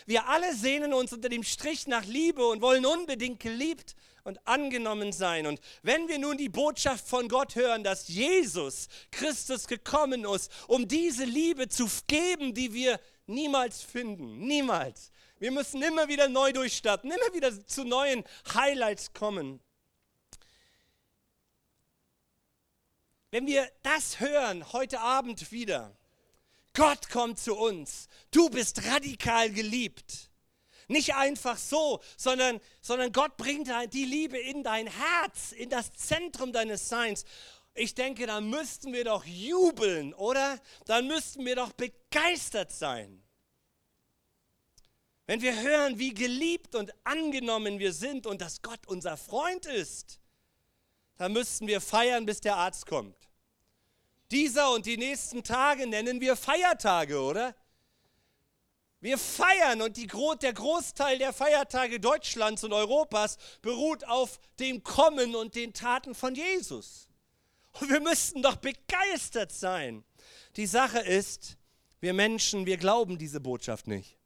Wir 0.06 0.27
alle 0.27 0.56
sehnen 0.56 0.94
uns 0.94 1.13
unter 1.13 1.30
dem 1.30 1.44
Strich 1.44 1.88
nach 1.88 2.06
Liebe 2.06 2.46
und 2.46 2.62
wollen 2.62 2.86
unbedingt 2.86 3.39
geliebt 3.39 3.96
und 4.24 4.46
angenommen 4.48 5.12
sein. 5.12 5.48
Und 5.48 5.60
wenn 5.82 6.08
wir 6.08 6.20
nun 6.20 6.38
die 6.38 6.50
Botschaft 6.50 7.08
von 7.08 7.27
Gott 7.27 7.56
hören, 7.56 7.84
dass 7.84 8.08
Jesus 8.08 8.88
Christus 9.12 9.68
gekommen 9.68 10.25
ist, 10.25 10.51
um 10.68 10.88
diese 10.88 11.25
Liebe 11.25 11.70
zu 11.70 11.88
geben, 12.08 12.53
die 12.53 12.74
wir 12.74 13.00
niemals 13.25 13.82
finden, 13.82 14.39
niemals, 14.39 15.12
wir 15.41 15.50
müssen 15.50 15.81
immer 15.81 16.07
wieder 16.07 16.29
neu 16.29 16.53
durchstarten, 16.53 17.10
immer 17.10 17.33
wieder 17.33 17.65
zu 17.65 17.83
neuen 17.83 18.24
Highlights 18.53 19.12
kommen. 19.12 19.60
Wenn 23.31 23.48
wir 23.48 23.67
das 23.81 24.19
hören 24.19 24.71
heute 24.71 25.00
Abend 25.00 25.51
wieder, 25.51 25.98
Gott 26.74 27.10
kommt 27.10 27.39
zu 27.39 27.55
uns, 27.55 28.07
du 28.29 28.51
bist 28.51 28.86
radikal 28.86 29.50
geliebt. 29.50 30.29
Nicht 30.88 31.15
einfach 31.15 31.57
so, 31.57 32.01
sondern, 32.17 32.62
sondern 32.79 33.12
Gott 33.12 33.36
bringt 33.36 33.67
die 33.93 34.05
Liebe 34.05 34.38
in 34.38 34.62
dein 34.62 34.86
Herz, 34.86 35.53
in 35.53 35.71
das 35.71 35.91
Zentrum 35.93 36.53
deines 36.53 36.88
Seins. 36.88 37.25
Ich 37.74 37.95
denke, 37.95 38.27
da 38.27 38.41
müssten 38.41 38.93
wir 38.93 39.05
doch 39.05 39.25
jubeln, 39.25 40.13
oder? 40.13 40.60
Dann 40.86 41.07
müssten 41.07 41.43
wir 41.45 41.55
doch 41.55 41.71
begeistert 41.71 42.71
sein. 42.71 43.24
Wenn 45.32 45.42
wir 45.42 45.62
hören, 45.62 45.98
wie 45.98 46.14
geliebt 46.14 46.76
und 46.76 46.94
angenommen 47.06 47.80
wir 47.80 47.94
sind 47.94 48.28
und 48.28 48.42
dass 48.42 48.62
Gott 48.62 48.86
unser 48.86 49.16
Freund 49.16 49.66
ist, 49.66 50.20
dann 51.16 51.32
müssten 51.32 51.68
wir 51.68 51.80
feiern, 51.80 52.26
bis 52.26 52.42
der 52.42 52.58
Arzt 52.58 52.86
kommt. 52.86 53.16
Dieser 54.30 54.74
und 54.74 54.86
die 54.86 54.98
nächsten 54.98 55.42
Tage 55.42 55.88
nennen 55.88 56.20
wir 56.20 56.36
Feiertage, 56.36 57.22
oder? 57.22 57.56
Wir 59.00 59.18
feiern 59.18 59.82
und 59.82 59.96
die, 59.96 60.08
der 60.42 60.52
Großteil 60.52 61.18
der 61.18 61.32
Feiertage 61.32 62.02
Deutschlands 62.02 62.66
und 62.66 62.74
Europas 62.74 63.38
beruht 63.62 64.06
auf 64.10 64.38
dem 64.60 64.84
Kommen 64.84 65.34
und 65.34 65.56
den 65.56 65.72
Taten 65.72 66.14
von 66.14 66.36
Jesus. 66.36 67.08
Und 67.80 67.90
wir 67.90 68.02
müssten 68.02 68.42
doch 68.42 68.58
begeistert 68.58 69.54
sein. 69.54 70.04
Die 70.58 70.68
Sache 70.68 71.00
ist, 71.00 71.56
wir 72.02 72.12
Menschen, 72.14 72.66
wir 72.66 72.76
glauben 72.76 73.18
diese 73.18 73.40
Botschaft 73.40 73.88
nicht. 73.88 74.18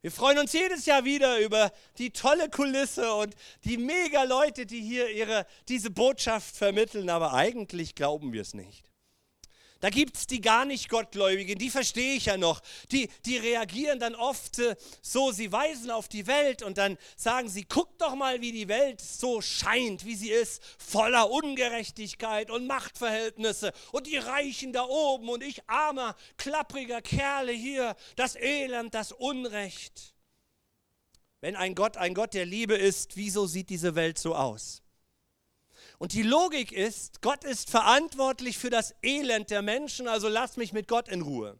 Wir 0.00 0.12
freuen 0.12 0.38
uns 0.38 0.52
jedes 0.52 0.86
Jahr 0.86 1.04
wieder 1.04 1.40
über 1.40 1.72
die 1.98 2.10
tolle 2.10 2.48
Kulisse 2.48 3.12
und 3.14 3.34
die 3.64 3.76
mega 3.76 4.22
Leute, 4.22 4.64
die 4.64 4.80
hier 4.80 5.10
ihre, 5.10 5.44
diese 5.68 5.90
Botschaft 5.90 6.56
vermitteln, 6.56 7.10
aber 7.10 7.34
eigentlich 7.34 7.96
glauben 7.96 8.32
wir 8.32 8.42
es 8.42 8.54
nicht. 8.54 8.88
Da 9.80 9.90
gibt 9.90 10.16
es 10.16 10.26
die 10.26 10.40
gar 10.40 10.64
nicht 10.64 10.88
Gottgläubigen, 10.88 11.56
die 11.56 11.70
verstehe 11.70 12.16
ich 12.16 12.26
ja 12.26 12.36
noch. 12.36 12.60
Die, 12.90 13.08
die 13.24 13.36
reagieren 13.36 14.00
dann 14.00 14.16
oft 14.16 14.58
äh, 14.58 14.74
so, 15.02 15.30
sie 15.30 15.52
weisen 15.52 15.92
auf 15.92 16.08
die 16.08 16.26
Welt 16.26 16.64
und 16.64 16.78
dann 16.78 16.98
sagen 17.16 17.48
sie, 17.48 17.64
guck 17.64 17.96
doch 17.98 18.16
mal, 18.16 18.40
wie 18.40 18.50
die 18.50 18.66
Welt 18.66 19.00
so 19.00 19.40
scheint, 19.40 20.04
wie 20.04 20.16
sie 20.16 20.30
ist, 20.30 20.62
voller 20.78 21.30
Ungerechtigkeit 21.30 22.50
und 22.50 22.66
Machtverhältnisse 22.66 23.72
und 23.92 24.08
die 24.08 24.16
Reichen 24.16 24.72
da 24.72 24.84
oben 24.84 25.28
und 25.28 25.44
ich 25.44 25.68
armer, 25.68 26.16
klappriger 26.38 27.00
Kerle 27.00 27.52
hier, 27.52 27.94
das 28.16 28.34
Elend, 28.34 28.94
das 28.94 29.12
Unrecht. 29.12 30.14
Wenn 31.40 31.54
ein 31.54 31.76
Gott 31.76 31.96
ein 31.96 32.14
Gott 32.14 32.34
der 32.34 32.46
Liebe 32.46 32.74
ist, 32.74 33.16
wieso 33.16 33.46
sieht 33.46 33.70
diese 33.70 33.94
Welt 33.94 34.18
so 34.18 34.34
aus? 34.34 34.82
Und 35.98 36.12
die 36.12 36.22
Logik 36.22 36.70
ist, 36.72 37.22
Gott 37.22 37.44
ist 37.44 37.70
verantwortlich 37.70 38.56
für 38.56 38.70
das 38.70 38.94
Elend 39.02 39.50
der 39.50 39.62
Menschen, 39.62 40.06
also 40.06 40.28
lass 40.28 40.56
mich 40.56 40.72
mit 40.72 40.86
Gott 40.86 41.08
in 41.08 41.22
Ruhe. 41.22 41.58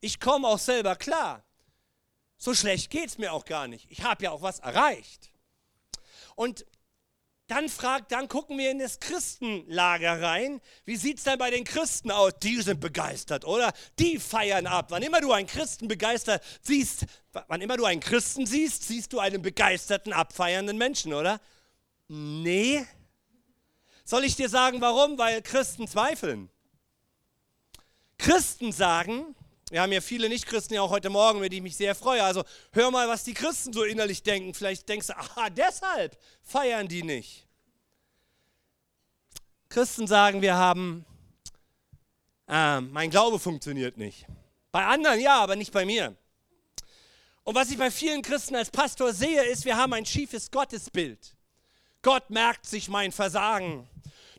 Ich 0.00 0.20
komme 0.20 0.46
auch 0.46 0.58
selber 0.58 0.96
klar. 0.96 1.44
So 2.36 2.54
schlecht 2.54 2.90
geht 2.90 3.08
es 3.08 3.18
mir 3.18 3.32
auch 3.32 3.46
gar 3.46 3.66
nicht. 3.66 3.86
Ich 3.90 4.02
habe 4.02 4.24
ja 4.24 4.30
auch 4.30 4.42
was 4.42 4.60
erreicht. 4.60 5.32
Und 6.36 6.66
dann 7.48 7.70
fragt, 7.70 8.12
dann 8.12 8.28
gucken 8.28 8.58
wir 8.58 8.70
in 8.70 8.78
das 8.78 9.00
Christenlager 9.00 10.20
rein. 10.20 10.60
Wie 10.84 10.96
sieht 10.96 11.16
es 11.16 11.24
denn 11.24 11.38
bei 11.38 11.50
den 11.50 11.64
Christen 11.64 12.10
aus? 12.10 12.34
Die 12.42 12.60
sind 12.60 12.78
begeistert, 12.78 13.46
oder? 13.46 13.72
Die 13.98 14.18
feiern 14.18 14.66
ab. 14.66 14.90
Wann 14.90 15.02
immer 15.02 15.22
du 15.22 15.32
einen 15.32 15.46
Christen 15.46 15.88
begeistert 15.88 16.44
siehst, 16.60 17.06
wann 17.32 17.62
immer 17.62 17.78
du 17.78 17.86
einen 17.86 18.00
Christen 18.00 18.44
siehst, 18.44 18.86
siehst 18.86 19.14
du 19.14 19.18
einen 19.18 19.40
begeisterten, 19.40 20.12
abfeiernden 20.12 20.76
Menschen, 20.76 21.14
oder? 21.14 21.40
Nee, 22.06 22.86
soll 24.08 24.24
ich 24.24 24.36
dir 24.36 24.48
sagen, 24.48 24.80
warum? 24.80 25.18
Weil 25.18 25.42
Christen 25.42 25.86
zweifeln. 25.86 26.48
Christen 28.16 28.72
sagen, 28.72 29.36
wir 29.70 29.82
haben 29.82 29.92
ja 29.92 30.00
viele 30.00 30.30
Nicht-Christen 30.30 30.74
ja 30.74 30.80
auch 30.80 30.90
heute 30.90 31.10
Morgen, 31.10 31.40
über 31.40 31.50
die 31.50 31.58
ich 31.58 31.62
mich 31.62 31.76
sehr 31.76 31.94
freue. 31.94 32.24
Also 32.24 32.42
hör 32.72 32.90
mal, 32.90 33.06
was 33.06 33.24
die 33.24 33.34
Christen 33.34 33.74
so 33.74 33.84
innerlich 33.84 34.22
denken. 34.22 34.54
Vielleicht 34.54 34.88
denkst 34.88 35.08
du, 35.08 35.16
aha, 35.16 35.50
deshalb 35.50 36.18
feiern 36.42 36.88
die 36.88 37.02
nicht. 37.02 37.46
Christen 39.68 40.06
sagen, 40.06 40.40
wir 40.40 40.54
haben, 40.54 41.04
äh, 42.48 42.80
mein 42.80 43.10
Glaube 43.10 43.38
funktioniert 43.38 43.98
nicht. 43.98 44.24
Bei 44.72 44.86
anderen 44.86 45.20
ja, 45.20 45.38
aber 45.38 45.54
nicht 45.54 45.72
bei 45.72 45.84
mir. 45.84 46.16
Und 47.44 47.54
was 47.54 47.70
ich 47.70 47.76
bei 47.76 47.90
vielen 47.90 48.22
Christen 48.22 48.56
als 48.56 48.70
Pastor 48.70 49.12
sehe, 49.12 49.44
ist, 49.44 49.66
wir 49.66 49.76
haben 49.76 49.92
ein 49.92 50.06
schiefes 50.06 50.50
Gottesbild. 50.50 51.36
Gott 52.02 52.30
merkt 52.30 52.66
sich 52.66 52.88
mein 52.88 53.12
Versagen 53.12 53.88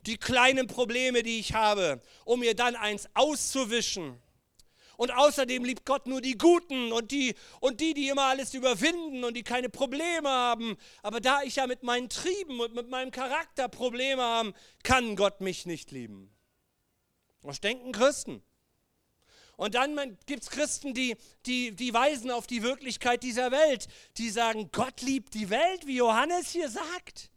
die 0.06 0.16
kleinen 0.16 0.66
Probleme, 0.66 1.22
die 1.22 1.40
ich 1.40 1.54
habe, 1.54 2.00
um 2.24 2.40
mir 2.40 2.54
dann 2.54 2.76
eins 2.76 3.08
auszuwischen. 3.14 4.20
Und 4.96 5.12
außerdem 5.12 5.64
liebt 5.64 5.86
Gott 5.86 6.06
nur 6.06 6.20
die 6.20 6.36
Guten 6.36 6.92
und 6.92 7.10
die, 7.10 7.34
und 7.60 7.80
die, 7.80 7.94
die 7.94 8.08
immer 8.08 8.24
alles 8.24 8.52
überwinden 8.52 9.24
und 9.24 9.34
die 9.34 9.42
keine 9.42 9.70
Probleme 9.70 10.28
haben. 10.28 10.76
Aber 11.02 11.20
da 11.20 11.42
ich 11.42 11.56
ja 11.56 11.66
mit 11.66 11.82
meinen 11.82 12.10
Trieben 12.10 12.60
und 12.60 12.74
mit 12.74 12.90
meinem 12.90 13.10
Charakter 13.10 13.68
Probleme 13.68 14.22
habe, 14.22 14.52
kann 14.82 15.16
Gott 15.16 15.40
mich 15.40 15.64
nicht 15.64 15.90
lieben. 15.90 16.30
Was 17.40 17.62
denken 17.62 17.92
Christen? 17.92 18.42
Und 19.56 19.74
dann 19.74 20.18
gibt 20.26 20.42
es 20.42 20.50
Christen, 20.50 20.92
die, 20.92 21.16
die, 21.46 21.74
die 21.74 21.94
weisen 21.94 22.30
auf 22.30 22.46
die 22.46 22.62
Wirklichkeit 22.62 23.22
dieser 23.22 23.50
Welt. 23.50 23.88
Die 24.18 24.28
sagen, 24.28 24.68
Gott 24.70 25.00
liebt 25.00 25.32
die 25.32 25.48
Welt, 25.48 25.86
wie 25.86 25.96
Johannes 25.96 26.50
hier 26.50 26.68
sagt. 26.68 27.30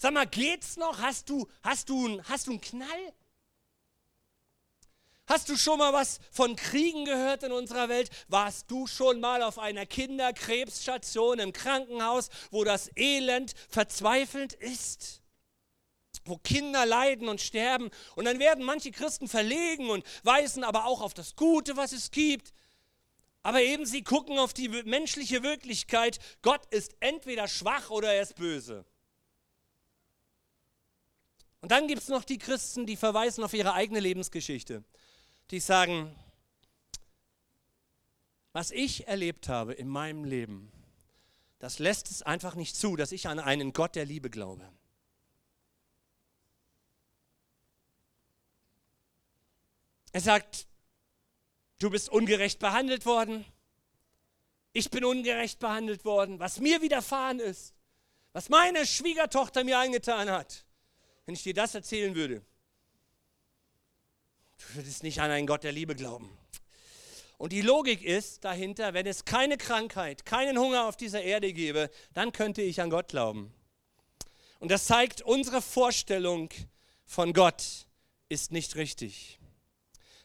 Sag 0.00 0.14
mal, 0.14 0.26
geht's 0.26 0.76
noch? 0.76 1.00
Hast 1.00 1.28
du, 1.28 1.48
hast 1.60 1.88
du, 1.88 2.22
hast 2.22 2.46
du 2.46 2.52
einen 2.52 2.60
Knall? 2.60 3.12
Hast 5.26 5.48
du 5.48 5.56
schon 5.58 5.78
mal 5.78 5.92
was 5.92 6.20
von 6.30 6.56
Kriegen 6.56 7.04
gehört 7.04 7.42
in 7.42 7.52
unserer 7.52 7.88
Welt? 7.88 8.08
Warst 8.28 8.70
du 8.70 8.86
schon 8.86 9.20
mal 9.20 9.42
auf 9.42 9.58
einer 9.58 9.84
Kinderkrebsstation 9.84 11.40
im 11.40 11.52
Krankenhaus, 11.52 12.30
wo 12.50 12.64
das 12.64 12.90
Elend 12.96 13.54
verzweifelnd 13.68 14.54
ist? 14.54 15.20
Wo 16.24 16.38
Kinder 16.38 16.86
leiden 16.86 17.28
und 17.28 17.40
sterben. 17.40 17.90
Und 18.14 18.24
dann 18.24 18.38
werden 18.38 18.64
manche 18.64 18.92
Christen 18.92 19.28
verlegen 19.28 19.90
und 19.90 20.06
weisen 20.22 20.62
aber 20.62 20.86
auch 20.86 21.02
auf 21.02 21.12
das 21.12 21.34
Gute, 21.34 21.76
was 21.76 21.90
es 21.92 22.12
gibt. 22.12 22.54
Aber 23.42 23.60
eben 23.62 23.84
sie 23.84 24.04
gucken 24.04 24.38
auf 24.38 24.54
die 24.54 24.68
menschliche 24.68 25.42
Wirklichkeit. 25.42 26.20
Gott 26.40 26.64
ist 26.72 26.96
entweder 27.00 27.48
schwach 27.48 27.90
oder 27.90 28.14
er 28.14 28.22
ist 28.22 28.36
böse. 28.36 28.86
Und 31.60 31.72
dann 31.72 31.88
gibt 31.88 32.02
es 32.02 32.08
noch 32.08 32.24
die 32.24 32.38
Christen, 32.38 32.86
die 32.86 32.96
verweisen 32.96 33.42
auf 33.42 33.52
ihre 33.52 33.74
eigene 33.74 34.00
Lebensgeschichte. 34.00 34.84
Die 35.50 35.60
sagen, 35.60 36.14
was 38.52 38.70
ich 38.70 39.08
erlebt 39.08 39.48
habe 39.48 39.74
in 39.74 39.88
meinem 39.88 40.24
Leben, 40.24 40.72
das 41.58 41.78
lässt 41.78 42.10
es 42.10 42.22
einfach 42.22 42.54
nicht 42.54 42.76
zu, 42.76 42.96
dass 42.96 43.12
ich 43.12 43.28
an 43.28 43.40
einen 43.40 43.72
Gott 43.72 43.96
der 43.96 44.04
Liebe 44.04 44.30
glaube. 44.30 44.70
Er 50.12 50.20
sagt, 50.20 50.66
du 51.78 51.90
bist 51.90 52.08
ungerecht 52.08 52.60
behandelt 52.60 53.04
worden, 53.04 53.44
ich 54.72 54.90
bin 54.90 55.04
ungerecht 55.04 55.58
behandelt 55.58 56.04
worden, 56.04 56.38
was 56.38 56.60
mir 56.60 56.80
widerfahren 56.82 57.40
ist, 57.40 57.74
was 58.32 58.48
meine 58.48 58.86
Schwiegertochter 58.86 59.64
mir 59.64 59.78
eingetan 59.78 60.30
hat. 60.30 60.64
Wenn 61.28 61.34
ich 61.34 61.42
dir 61.42 61.52
das 61.52 61.74
erzählen 61.74 62.14
würde, 62.14 62.40
du 64.56 64.76
würdest 64.76 65.02
nicht 65.02 65.20
an 65.20 65.30
einen 65.30 65.46
Gott 65.46 65.62
der 65.62 65.72
Liebe 65.72 65.94
glauben. 65.94 66.30
Und 67.36 67.52
die 67.52 67.60
Logik 67.60 68.02
ist 68.02 68.46
dahinter, 68.46 68.94
wenn 68.94 69.06
es 69.06 69.26
keine 69.26 69.58
Krankheit, 69.58 70.24
keinen 70.24 70.58
Hunger 70.58 70.86
auf 70.86 70.96
dieser 70.96 71.20
Erde 71.20 71.52
gäbe, 71.52 71.90
dann 72.14 72.32
könnte 72.32 72.62
ich 72.62 72.80
an 72.80 72.88
Gott 72.88 73.08
glauben. 73.08 73.52
Und 74.58 74.70
das 74.70 74.86
zeigt, 74.86 75.20
unsere 75.20 75.60
Vorstellung 75.60 76.48
von 77.04 77.34
Gott 77.34 77.62
ist 78.30 78.50
nicht 78.50 78.76
richtig. 78.76 79.38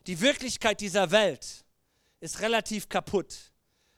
Die 0.08 0.22
Wirklichkeit 0.22 0.80
dieser 0.80 1.12
Welt 1.12 1.66
ist 2.22 2.40
relativ 2.40 2.88
kaputt. 2.88 3.52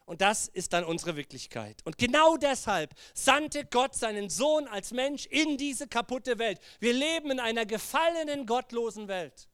Und 0.06 0.22
das 0.22 0.48
ist 0.48 0.74
dann 0.74 0.84
unsere 0.84 1.16
Wirklichkeit. 1.16 1.82
Und 1.84 1.98
genau 1.98 2.38
deshalb 2.38 2.94
sandte 3.16 3.66
Gott 3.66 3.96
seinen 3.96 4.30
Sohn 4.30 4.68
als 4.68 4.92
Mensch 4.92 5.26
in 5.26 5.58
diese 5.58 5.88
kaputte 5.88 6.38
Welt. 6.38 6.60
Wir 6.80 6.94
leben 6.94 7.32
in 7.32 7.40
einer 7.40 7.66
gefallenen, 7.66 8.46
gottlosen 8.46 9.08
Welt. 9.08 9.48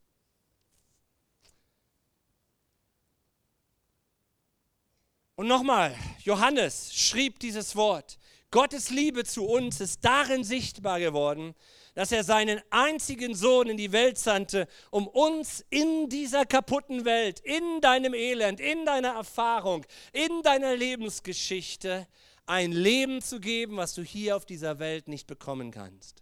Und 5.36 5.48
nochmal, 5.48 5.96
Johannes 6.20 6.94
schrieb 6.94 7.40
dieses 7.40 7.76
Wort. 7.76 8.20
Gottes 8.52 8.90
Liebe 8.90 9.24
zu 9.24 9.46
uns 9.46 9.80
ist 9.80 10.04
darin 10.04 10.44
sichtbar 10.44 11.00
geworden, 11.00 11.56
dass 11.94 12.12
er 12.12 12.26
seinen 12.26 12.62
einzigen 12.70 13.34
Sohn 13.34 13.70
in 13.70 13.78
die 13.78 13.94
Welt 13.94 14.18
sandte, 14.18 14.68
um 14.92 15.08
uns 15.08 15.66
in 15.70 16.10
dieser 16.10 16.46
kaputten 16.46 17.06
Welt, 17.06 17.40
in 17.40 17.80
deinem 17.80 18.14
Elend, 18.14 18.60
in 18.60 18.86
deiner 18.86 19.14
Erfahrung, 19.14 19.86
in 20.12 20.42
deiner 20.44 20.76
Lebensgeschichte 20.76 22.08
ein 22.46 22.74
Leben 22.74 23.22
zu 23.22 23.40
geben, 23.40 23.78
was 23.78 23.94
du 23.94 24.04
hier 24.04 24.36
auf 24.36 24.46
dieser 24.46 24.80
Welt 24.80 25.08
nicht 25.08 25.28
bekommen 25.28 25.72
kannst. 25.72 26.22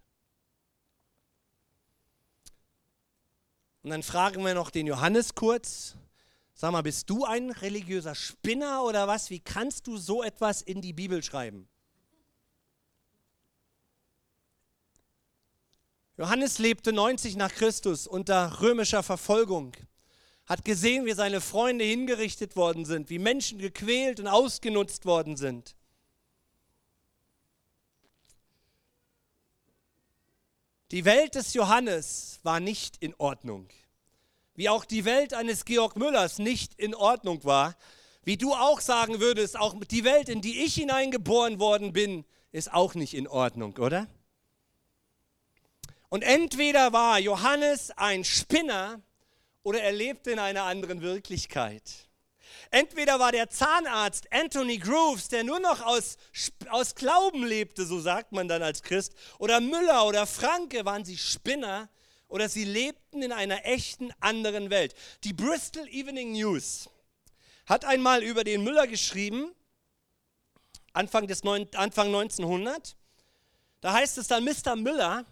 Und 3.82 3.90
dann 3.90 4.02
fragen 4.04 4.44
wir 4.44 4.54
noch 4.54 4.70
den 4.70 4.86
Johannes 4.86 5.34
kurz. 5.34 5.96
Sag 6.52 6.72
mal, 6.72 6.82
bist 6.82 7.08
du 7.08 7.24
ein 7.24 7.50
religiöser 7.50 8.14
Spinner 8.14 8.84
oder 8.84 9.08
was? 9.08 9.30
Wie 9.30 9.40
kannst 9.40 9.86
du 9.86 9.96
so 9.96 10.22
etwas 10.22 10.60
in 10.60 10.82
die 10.82 10.92
Bibel 10.92 11.22
schreiben? 11.22 11.69
Johannes 16.20 16.58
lebte 16.58 16.92
90 16.92 17.36
nach 17.36 17.50
Christus 17.50 18.06
unter 18.06 18.60
römischer 18.60 19.02
Verfolgung, 19.02 19.72
hat 20.44 20.66
gesehen, 20.66 21.06
wie 21.06 21.14
seine 21.14 21.40
Freunde 21.40 21.82
hingerichtet 21.82 22.56
worden 22.56 22.84
sind, 22.84 23.08
wie 23.08 23.18
Menschen 23.18 23.58
gequält 23.58 24.20
und 24.20 24.26
ausgenutzt 24.26 25.06
worden 25.06 25.38
sind. 25.38 25.74
Die 30.90 31.06
Welt 31.06 31.36
des 31.36 31.54
Johannes 31.54 32.38
war 32.42 32.60
nicht 32.60 32.98
in 32.98 33.14
Ordnung. 33.16 33.68
Wie 34.54 34.68
auch 34.68 34.84
die 34.84 35.06
Welt 35.06 35.32
eines 35.32 35.64
Georg 35.64 35.96
Müllers 35.96 36.38
nicht 36.38 36.74
in 36.74 36.94
Ordnung 36.94 37.44
war. 37.44 37.78
Wie 38.24 38.36
du 38.36 38.52
auch 38.52 38.82
sagen 38.82 39.20
würdest, 39.20 39.58
auch 39.58 39.74
die 39.86 40.04
Welt, 40.04 40.28
in 40.28 40.42
die 40.42 40.64
ich 40.64 40.74
hineingeboren 40.74 41.58
worden 41.58 41.94
bin, 41.94 42.26
ist 42.52 42.74
auch 42.74 42.94
nicht 42.94 43.14
in 43.14 43.26
Ordnung, 43.26 43.78
oder? 43.78 44.06
Und 46.10 46.22
entweder 46.22 46.92
war 46.92 47.18
Johannes 47.20 47.92
ein 47.92 48.24
Spinner 48.24 49.00
oder 49.62 49.80
er 49.80 49.92
lebte 49.92 50.32
in 50.32 50.40
einer 50.40 50.64
anderen 50.64 51.02
Wirklichkeit. 51.02 51.82
Entweder 52.72 53.20
war 53.20 53.30
der 53.30 53.48
Zahnarzt 53.48 54.32
Anthony 54.32 54.78
Grooves, 54.78 55.28
der 55.28 55.44
nur 55.44 55.60
noch 55.60 55.80
aus, 55.80 56.16
aus 56.68 56.96
Glauben 56.96 57.44
lebte, 57.44 57.86
so 57.86 58.00
sagt 58.00 58.32
man 58.32 58.48
dann 58.48 58.62
als 58.62 58.82
Christ, 58.82 59.14
oder 59.38 59.60
Müller 59.60 60.04
oder 60.06 60.26
Franke, 60.26 60.84
waren 60.84 61.04
sie 61.04 61.16
Spinner 61.16 61.88
oder 62.26 62.48
sie 62.48 62.64
lebten 62.64 63.22
in 63.22 63.32
einer 63.32 63.64
echten 63.64 64.12
anderen 64.20 64.70
Welt. 64.70 64.94
Die 65.22 65.32
Bristol 65.32 65.86
Evening 65.88 66.32
News 66.32 66.90
hat 67.66 67.84
einmal 67.84 68.24
über 68.24 68.42
den 68.42 68.64
Müller 68.64 68.88
geschrieben, 68.88 69.52
Anfang, 70.92 71.28
des 71.28 71.44
Anfang 71.44 72.08
1900. 72.08 72.96
Da 73.80 73.92
heißt 73.92 74.18
es 74.18 74.26
dann, 74.26 74.44
Mr. 74.44 74.74
Müller 74.74 75.24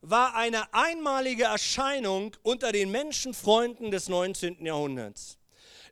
war 0.00 0.34
eine 0.34 0.72
einmalige 0.72 1.44
Erscheinung 1.44 2.36
unter 2.42 2.72
den 2.72 2.90
Menschenfreunden 2.90 3.90
des 3.90 4.08
19. 4.08 4.64
Jahrhunderts. 4.64 5.38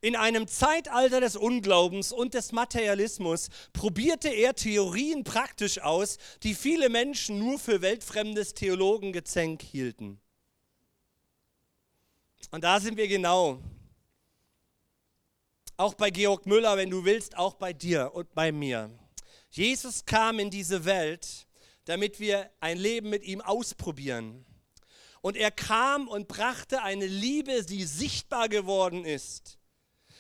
In 0.00 0.14
einem 0.14 0.46
Zeitalter 0.46 1.20
des 1.20 1.36
Unglaubens 1.36 2.12
und 2.12 2.34
des 2.34 2.52
Materialismus 2.52 3.48
probierte 3.72 4.28
er 4.28 4.54
Theorien 4.54 5.24
praktisch 5.24 5.80
aus, 5.80 6.18
die 6.42 6.54
viele 6.54 6.88
Menschen 6.88 7.38
nur 7.38 7.58
für 7.58 7.80
weltfremdes 7.80 8.54
Theologengezänk 8.54 9.62
hielten. 9.62 10.20
Und 12.50 12.62
da 12.62 12.78
sind 12.78 12.96
wir 12.96 13.08
genau. 13.08 13.60
Auch 15.76 15.94
bei 15.94 16.10
Georg 16.10 16.46
Müller, 16.46 16.76
wenn 16.76 16.90
du 16.90 17.04
willst, 17.04 17.36
auch 17.36 17.54
bei 17.54 17.72
dir 17.72 18.12
und 18.14 18.32
bei 18.34 18.52
mir. 18.52 18.90
Jesus 19.50 20.04
kam 20.04 20.38
in 20.38 20.50
diese 20.50 20.84
Welt, 20.84 21.45
damit 21.86 22.20
wir 22.20 22.50
ein 22.60 22.76
Leben 22.76 23.08
mit 23.08 23.24
ihm 23.24 23.40
ausprobieren. 23.40 24.44
Und 25.22 25.36
er 25.36 25.50
kam 25.50 26.06
und 26.06 26.28
brachte 26.28 26.82
eine 26.82 27.06
Liebe, 27.06 27.64
die 27.64 27.84
sichtbar 27.84 28.48
geworden 28.48 29.04
ist. 29.04 29.58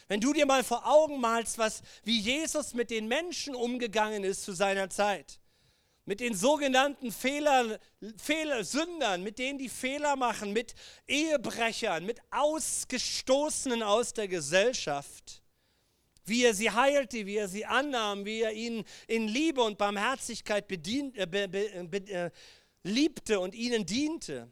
Wenn 0.08 0.20
du 0.20 0.32
dir 0.32 0.46
mal 0.46 0.64
vor 0.64 0.86
Augen 0.86 1.20
malst, 1.20 1.58
was, 1.58 1.82
wie 2.04 2.18
Jesus 2.18 2.74
mit 2.74 2.90
den 2.90 3.08
Menschen 3.08 3.54
umgegangen 3.54 4.24
ist 4.24 4.44
zu 4.44 4.52
seiner 4.52 4.88
Zeit, 4.88 5.40
mit 6.04 6.20
den 6.20 6.34
sogenannten 6.34 7.10
Fehler, 7.10 7.80
Fehler, 8.16 8.64
Sündern, 8.64 9.24
mit 9.24 9.38
denen 9.40 9.58
die 9.58 9.68
Fehler 9.68 10.14
machen, 10.14 10.52
mit 10.52 10.74
Ehebrechern, 11.08 12.06
mit 12.06 12.20
Ausgestoßenen 12.30 13.82
aus 13.82 14.12
der 14.12 14.28
Gesellschaft, 14.28 15.42
wie 16.28 16.44
er 16.44 16.54
sie 16.54 16.70
heilte, 16.70 17.26
wie 17.26 17.36
er 17.36 17.48
sie 17.48 17.64
annahm, 17.64 18.24
wie 18.24 18.42
er 18.42 18.52
ihnen 18.52 18.84
in 19.06 19.28
Liebe 19.28 19.62
und 19.62 19.78
Barmherzigkeit 19.78 20.68
bedient, 20.68 21.16
äh, 21.16 21.26
be, 21.26 21.48
be, 21.48 21.84
be, 21.84 22.12
äh, 22.12 22.30
liebte 22.82 23.40
und 23.40 23.54
ihnen 23.54 23.86
diente 23.86 24.50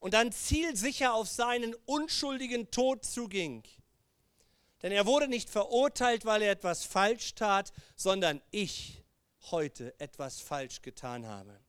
und 0.00 0.14
dann 0.14 0.32
zielsicher 0.32 1.14
auf 1.14 1.28
seinen 1.28 1.74
unschuldigen 1.86 2.70
Tod 2.70 3.04
zuging. 3.04 3.62
Denn 4.82 4.90
er 4.90 5.06
wurde 5.06 5.28
nicht 5.28 5.48
verurteilt, 5.48 6.24
weil 6.24 6.42
er 6.42 6.50
etwas 6.50 6.84
falsch 6.84 7.34
tat, 7.34 7.72
sondern 7.94 8.42
ich 8.50 9.04
heute 9.50 9.98
etwas 10.00 10.40
falsch 10.40 10.82
getan 10.82 11.26
habe. 11.26 11.60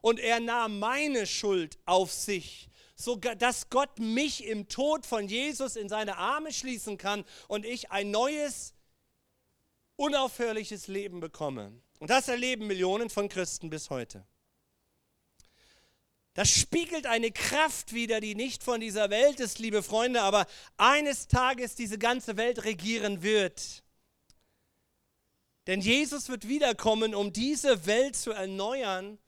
Und 0.00 0.18
er 0.18 0.40
nahm 0.40 0.78
meine 0.80 1.26
Schuld 1.26 1.78
auf 1.86 2.12
sich 2.12 2.68
so 2.96 3.16
dass 3.16 3.70
Gott 3.70 3.98
mich 3.98 4.44
im 4.44 4.68
Tod 4.68 5.04
von 5.06 5.28
Jesus 5.28 5.76
in 5.76 5.88
seine 5.88 6.16
Arme 6.16 6.52
schließen 6.52 6.98
kann 6.98 7.24
und 7.48 7.66
ich 7.66 7.90
ein 7.90 8.10
neues, 8.10 8.74
unaufhörliches 9.96 10.86
Leben 10.86 11.20
bekomme. 11.20 11.72
Und 11.98 12.10
das 12.10 12.28
erleben 12.28 12.66
Millionen 12.66 13.10
von 13.10 13.28
Christen 13.28 13.70
bis 13.70 13.90
heute. 13.90 14.24
Das 16.34 16.50
spiegelt 16.50 17.06
eine 17.06 17.30
Kraft 17.30 17.94
wider, 17.94 18.20
die 18.20 18.34
nicht 18.34 18.64
von 18.64 18.80
dieser 18.80 19.08
Welt 19.08 19.38
ist, 19.38 19.60
liebe 19.60 19.84
Freunde, 19.84 20.22
aber 20.22 20.46
eines 20.76 21.28
Tages 21.28 21.76
diese 21.76 21.96
ganze 21.96 22.36
Welt 22.36 22.64
regieren 22.64 23.22
wird. 23.22 23.84
Denn 25.68 25.80
Jesus 25.80 26.28
wird 26.28 26.48
wiederkommen, 26.48 27.14
um 27.14 27.32
diese 27.32 27.86
Welt 27.86 28.16
zu 28.16 28.32
erneuern 28.32 29.18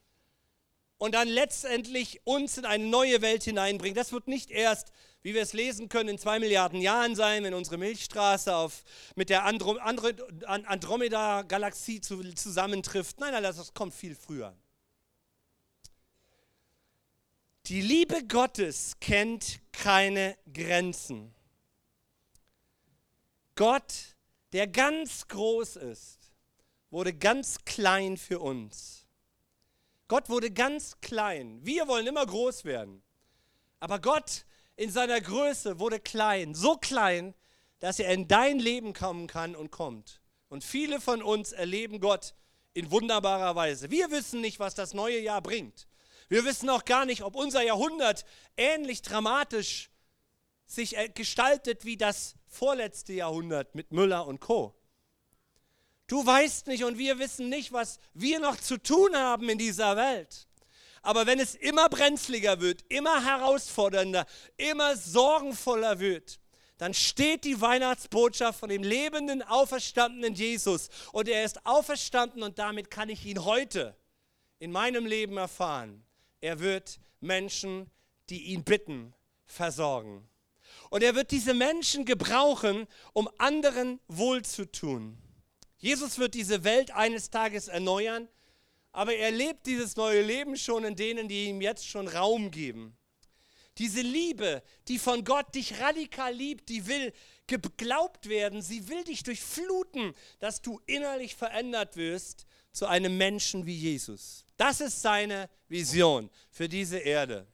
und 0.98 1.14
dann 1.14 1.28
letztendlich 1.28 2.20
uns 2.24 2.58
in 2.58 2.64
eine 2.64 2.84
neue 2.84 3.22
Welt 3.22 3.44
hineinbringen. 3.44 3.94
Das 3.94 4.12
wird 4.12 4.28
nicht 4.28 4.50
erst, 4.50 4.92
wie 5.22 5.34
wir 5.34 5.42
es 5.42 5.52
lesen 5.52 5.88
können, 5.88 6.10
in 6.10 6.18
zwei 6.18 6.38
Milliarden 6.38 6.80
Jahren 6.80 7.14
sein, 7.14 7.44
wenn 7.44 7.54
unsere 7.54 7.78
Milchstraße 7.78 8.54
auf, 8.54 8.84
mit 9.14 9.28
der 9.28 9.44
Andromeda-Galaxie 9.44 12.00
zusammentrifft. 12.00 13.20
Nein, 13.20 13.32
nein, 13.32 13.42
das 13.42 13.74
kommt 13.74 13.94
viel 13.94 14.14
früher. 14.14 14.56
Die 17.66 17.80
Liebe 17.80 18.24
Gottes 18.26 18.92
kennt 19.00 19.58
keine 19.72 20.38
Grenzen. 20.52 21.34
Gott, 23.56 24.16
der 24.52 24.68
ganz 24.68 25.26
groß 25.26 25.76
ist, 25.76 26.30
wurde 26.90 27.12
ganz 27.12 27.64
klein 27.64 28.16
für 28.16 28.38
uns 28.38 29.05
Gott 30.08 30.28
wurde 30.28 30.50
ganz 30.50 31.00
klein. 31.00 31.58
Wir 31.62 31.88
wollen 31.88 32.06
immer 32.06 32.24
groß 32.24 32.64
werden. 32.64 33.02
Aber 33.80 33.98
Gott 33.98 34.44
in 34.76 34.90
seiner 34.90 35.20
Größe 35.20 35.78
wurde 35.78 35.98
klein, 35.98 36.54
so 36.54 36.76
klein, 36.76 37.34
dass 37.80 37.98
er 37.98 38.12
in 38.12 38.28
dein 38.28 38.58
Leben 38.58 38.92
kommen 38.92 39.26
kann 39.26 39.56
und 39.56 39.70
kommt. 39.70 40.20
Und 40.48 40.64
viele 40.64 41.00
von 41.00 41.22
uns 41.22 41.52
erleben 41.52 42.00
Gott 42.00 42.34
in 42.72 42.90
wunderbarer 42.90 43.56
Weise. 43.56 43.90
Wir 43.90 44.10
wissen 44.10 44.40
nicht, 44.40 44.60
was 44.60 44.74
das 44.74 44.94
neue 44.94 45.18
Jahr 45.18 45.42
bringt. 45.42 45.88
Wir 46.28 46.44
wissen 46.44 46.68
auch 46.70 46.84
gar 46.84 47.04
nicht, 47.04 47.22
ob 47.22 47.34
unser 47.36 47.62
Jahrhundert 47.62 48.24
ähnlich 48.56 49.02
dramatisch 49.02 49.90
sich 50.66 50.96
äh, 50.96 51.08
gestaltet 51.08 51.84
wie 51.84 51.96
das 51.96 52.34
vorletzte 52.46 53.12
Jahrhundert 53.12 53.74
mit 53.74 53.92
Müller 53.92 54.26
und 54.26 54.40
Co. 54.40 54.74
Du 56.06 56.24
weißt 56.24 56.68
nicht 56.68 56.84
und 56.84 56.98
wir 56.98 57.18
wissen 57.18 57.48
nicht, 57.48 57.72
was 57.72 57.98
wir 58.14 58.38
noch 58.38 58.56
zu 58.56 58.80
tun 58.80 59.16
haben 59.16 59.48
in 59.48 59.58
dieser 59.58 59.96
Welt. 59.96 60.46
Aber 61.02 61.26
wenn 61.26 61.40
es 61.40 61.54
immer 61.54 61.88
brenzliger 61.88 62.60
wird, 62.60 62.84
immer 62.88 63.24
herausfordernder, 63.24 64.26
immer 64.56 64.96
sorgenvoller 64.96 65.98
wird, 65.98 66.40
dann 66.78 66.94
steht 66.94 67.44
die 67.44 67.60
Weihnachtsbotschaft 67.60 68.60
von 68.60 68.68
dem 68.68 68.82
lebenden, 68.82 69.42
auferstandenen 69.42 70.34
Jesus. 70.34 70.88
Und 71.12 71.28
er 71.28 71.44
ist 71.44 71.64
auferstanden 71.64 72.42
und 72.42 72.58
damit 72.58 72.90
kann 72.90 73.08
ich 73.08 73.24
ihn 73.24 73.44
heute 73.44 73.96
in 74.58 74.72
meinem 74.72 75.06
Leben 75.06 75.36
erfahren. 75.36 76.04
Er 76.40 76.60
wird 76.60 76.98
Menschen, 77.20 77.90
die 78.28 78.42
ihn 78.46 78.62
bitten, 78.62 79.14
versorgen. 79.46 80.28
Und 80.90 81.02
er 81.02 81.14
wird 81.14 81.30
diese 81.30 81.54
Menschen 81.54 82.04
gebrauchen, 82.04 82.86
um 83.12 83.28
anderen 83.38 84.00
wohlzutun. 84.08 85.18
Jesus 85.78 86.18
wird 86.18 86.34
diese 86.34 86.64
Welt 86.64 86.90
eines 86.90 87.30
Tages 87.30 87.68
erneuern, 87.68 88.28
aber 88.92 89.14
er 89.14 89.30
lebt 89.30 89.66
dieses 89.66 89.96
neue 89.96 90.22
Leben 90.22 90.56
schon 90.56 90.84
in 90.84 90.96
denen, 90.96 91.28
die 91.28 91.46
ihm 91.46 91.60
jetzt 91.60 91.86
schon 91.86 92.08
Raum 92.08 92.50
geben. 92.50 92.96
Diese 93.78 94.00
Liebe, 94.00 94.62
die 94.88 94.98
von 94.98 95.22
Gott 95.24 95.54
dich 95.54 95.78
radikal 95.80 96.32
liebt, 96.32 96.70
die 96.70 96.86
will 96.86 97.12
geglaubt 97.46 98.28
werden, 98.28 98.62
sie 98.62 98.88
will 98.88 99.04
dich 99.04 99.22
durchfluten, 99.22 100.14
dass 100.38 100.62
du 100.62 100.80
innerlich 100.86 101.36
verändert 101.36 101.96
wirst 101.96 102.46
zu 102.72 102.86
einem 102.86 103.18
Menschen 103.18 103.66
wie 103.66 103.76
Jesus. 103.76 104.44
Das 104.56 104.80
ist 104.80 105.02
seine 105.02 105.50
Vision 105.68 106.30
für 106.50 106.68
diese 106.68 106.98
Erde. 106.98 107.46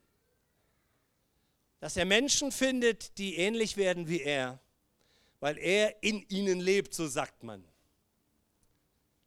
Dass 1.80 1.96
er 1.96 2.04
Menschen 2.04 2.52
findet, 2.52 3.18
die 3.18 3.36
ähnlich 3.36 3.76
werden 3.76 4.08
wie 4.08 4.20
er, 4.20 4.60
weil 5.40 5.58
er 5.58 6.00
in 6.04 6.22
ihnen 6.28 6.60
lebt, 6.60 6.94
so 6.94 7.08
sagt 7.08 7.42
man. 7.42 7.64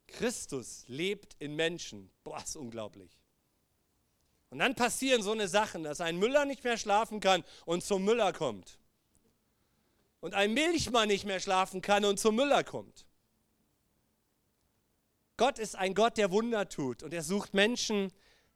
Christus 0.06 0.84
lebt 0.86 1.34
in 1.38 1.56
Menschen. 1.56 2.10
Boah, 2.24 2.42
ist 2.42 2.56
unglaublich. 2.56 3.10
Und 4.50 4.60
dann 4.60 4.74
passieren 4.74 5.22
so 5.22 5.32
eine 5.32 5.48
Sachen, 5.48 5.82
dass 5.82 6.00
ein 6.00 6.16
Müller 6.16 6.44
nicht 6.44 6.64
mehr 6.64 6.78
schlafen 6.78 7.20
kann 7.20 7.44
und 7.64 7.84
zum 7.84 8.04
Müller 8.04 8.32
kommt. 8.32 8.78
Und 10.20 10.34
ein 10.34 10.54
Milchmann 10.54 11.08
nicht 11.08 11.24
mehr 11.24 11.40
schlafen 11.40 11.82
kann 11.82 12.04
und 12.04 12.18
zum 12.18 12.36
Müller 12.36 12.64
kommt. 12.64 13.06
Gott 15.36 15.58
ist 15.58 15.76
ein 15.76 15.94
Gott, 15.94 16.16
der 16.16 16.30
Wunder 16.30 16.68
tut 16.68 17.02
und 17.02 17.12
er 17.12 17.22
sucht 17.22 17.52
Menschen, 17.52 18.12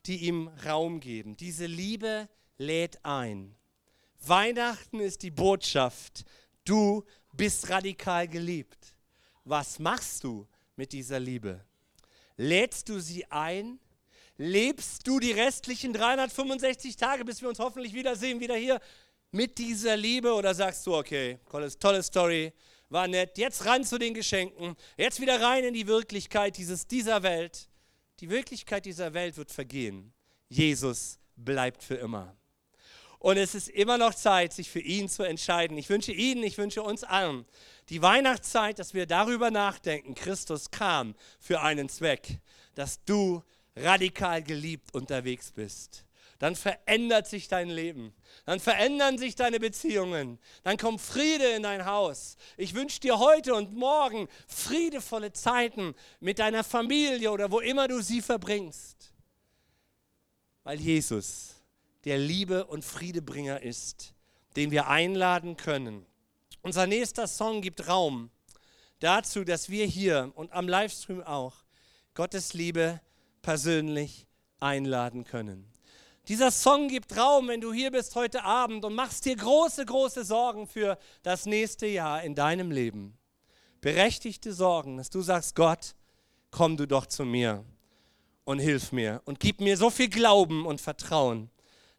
die 0.07 0.27
ihm 0.27 0.49
Raum 0.65 1.01
geben. 1.01 1.37
Diese 1.37 1.67
Liebe 1.67 2.29
lädt 2.57 3.05
ein. 3.05 3.55
Weihnachten 4.21 5.01
ist 5.01 5.23
die 5.23 5.31
Botschaft, 5.31 6.25
du 6.65 7.05
bist 7.33 7.69
radikal 7.69 8.29
geliebt. 8.29 8.95
Was 9.45 9.79
machst 9.79 10.25
du 10.25 10.47
mit 10.81 10.93
dieser 10.93 11.21
Liebe? 11.21 11.63
Lädst 12.39 12.89
du 12.89 13.01
sie 13.01 13.31
ein? 13.31 13.79
Lebst 14.39 15.07
du 15.07 15.21
die 15.21 15.33
restlichen 15.33 15.93
365 15.93 16.97
Tage, 16.97 17.23
bis 17.27 17.43
wir 17.43 17.51
uns 17.51 17.59
hoffentlich 17.59 17.93
wiedersehen, 17.93 18.41
wieder 18.41 18.57
hier 18.57 18.81
mit 19.31 19.59
dieser 19.59 19.99
Liebe? 19.99 20.33
Oder 20.33 20.55
sagst 20.55 20.87
du, 20.87 20.97
okay, 20.97 21.39
tolle, 21.79 22.03
Story, 22.03 22.55
war 22.89 23.07
nett, 23.07 23.37
jetzt 23.37 23.67
ran 23.67 23.85
zu 23.85 23.99
den 23.99 24.15
Geschenken, 24.15 24.75
jetzt 24.97 25.21
wieder 25.21 25.39
rein 25.43 25.65
in 25.65 25.75
die 25.75 25.87
Wirklichkeit 25.87 26.57
dieses, 26.57 26.87
dieser 26.87 27.23
Welt. 27.23 27.69
Die 28.21 28.31
Wirklichkeit 28.31 28.87
dieser 28.87 29.13
Welt 29.13 29.37
wird 29.37 29.51
vergehen. 29.51 30.15
Jesus 30.49 31.19
bleibt 31.37 31.83
für 31.83 31.97
immer. 31.97 32.35
Und 33.19 33.37
es 33.37 33.55
ist 33.55 33.69
immer 33.69 33.99
noch 33.99 34.15
Zeit, 34.15 34.55
sich 34.55 34.71
für 34.71 34.81
ihn 34.81 35.11
zu 35.11 35.25
entscheiden. 35.25 35.77
Ich 35.77 35.91
wünsche 35.91 36.13
Ihnen, 36.13 36.43
ich 36.43 36.57
wünsche 36.57 36.83
uns 36.83 37.05
allen 37.05 37.45
die 37.91 38.03
Weihnachtszeit, 38.03 38.79
dass 38.79 38.95
wir 38.95 39.07
darüber 39.07 39.51
nachdenken. 39.51 40.15
Christus 40.15 40.71
kam 40.71 41.15
für 41.39 41.61
einen 41.61 41.89
Zweck, 41.89 42.39
dass 42.75 43.05
du 43.05 43.43
radikal 43.77 44.43
geliebt 44.43 44.95
unterwegs 44.95 45.53
bist. 45.53 46.05
Dann 46.39 46.57
verändert 46.57 47.27
sich 47.27 47.49
dein 47.49 47.69
Leben. 47.69 48.15
Dann 48.47 48.61
verändern 48.61 49.19
sich 49.19 49.35
deine 49.35 49.61
Beziehungen. 49.61 50.39
Dann 50.63 50.79
kommt 50.79 51.03
Friede 51.03 51.51
in 51.51 51.65
dein 51.65 51.85
Haus. 51.85 52.37
Ich 52.57 52.75
wünsche 52.75 53.01
dir 53.01 53.19
heute 53.19 53.55
und 53.55 53.75
morgen 53.75 54.27
friedevolle 54.49 55.35
Zeiten 55.35 55.95
mit 56.19 56.39
deiner 56.39 56.65
Familie 56.65 57.31
oder 57.31 57.51
wo 57.51 57.61
immer 57.61 57.89
du 57.89 58.01
sie 58.01 58.23
verbringst. 58.23 59.13
Weil 60.65 60.81
Jesus 60.81 61.57
der 62.05 62.17
Liebe 62.17 62.65
und 62.65 62.87
Friedebringer 62.87 63.61
ist, 63.61 64.15
den 64.57 64.71
wir 64.71 64.89
einladen 64.89 65.59
können. 65.59 66.07
Unser 66.63 66.87
nächster 66.87 67.27
Song 67.27 67.63
gibt 67.63 67.89
Raum 67.89 68.31
dazu, 68.99 69.45
dass 69.45 69.71
wir 69.71 69.87
hier 69.87 70.31
und 70.35 70.53
am 70.53 70.69
Livestream 70.69 71.23
auch 71.23 71.65
Gottes 72.15 72.53
Liebe 72.53 73.01
persönlich 73.41 74.27
einladen 74.59 75.25
können. 75.25 75.67
Dieser 76.29 76.51
Song 76.51 76.89
gibt 76.89 77.17
Raum, 77.17 77.49
wenn 77.49 77.63
du 77.63 77.73
hier 77.73 77.91
bist 77.91 78.15
heute 78.15 78.45
Abend 78.45 78.85
und 78.85 78.95
machst 78.95 79.25
dir 79.25 79.37
große, 79.37 79.87
große 79.87 80.23
Sorgen 80.23 80.67
für 80.67 80.99
das 81.23 81.47
nächste 81.47 81.87
Jahr 81.87 82.23
in 82.23 82.35
deinem 82.35 82.71
Leben. 82.71 83.17
Berechtigte 83.81 84.53
Sorgen, 84.53 84.99
dass 84.99 85.09
du 85.09 85.23
sagst, 85.23 85.57
Gott, 85.57 85.95
komm 86.51 86.77
du 86.77 86.87
doch 86.87 87.07
zu 87.07 87.25
mir 87.25 87.65
und 88.45 88.59
hilf 88.59 88.93
mir 88.93 89.23
und 89.25 89.41
gib 89.41 89.63
mir 89.63 89.79
so 89.79 89.89
viel 89.89 90.11
Glauben 90.11 90.67
und 90.67 90.81
Vertrauen, 90.81 91.51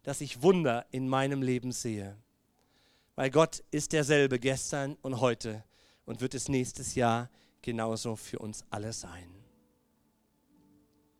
dass 0.04 0.20
ich 0.20 0.40
Wunder 0.40 0.86
in 0.92 1.08
meinem 1.08 1.42
Leben 1.42 1.72
sehe. 1.72 2.16
Weil 3.14 3.30
Gott 3.30 3.62
ist 3.70 3.92
derselbe 3.92 4.38
gestern 4.38 4.96
und 5.02 5.20
heute 5.20 5.64
und 6.04 6.20
wird 6.20 6.34
es 6.34 6.48
nächstes 6.48 6.94
Jahr 6.94 7.30
genauso 7.60 8.16
für 8.16 8.38
uns 8.38 8.64
alle 8.70 8.92
sein. 8.92 9.41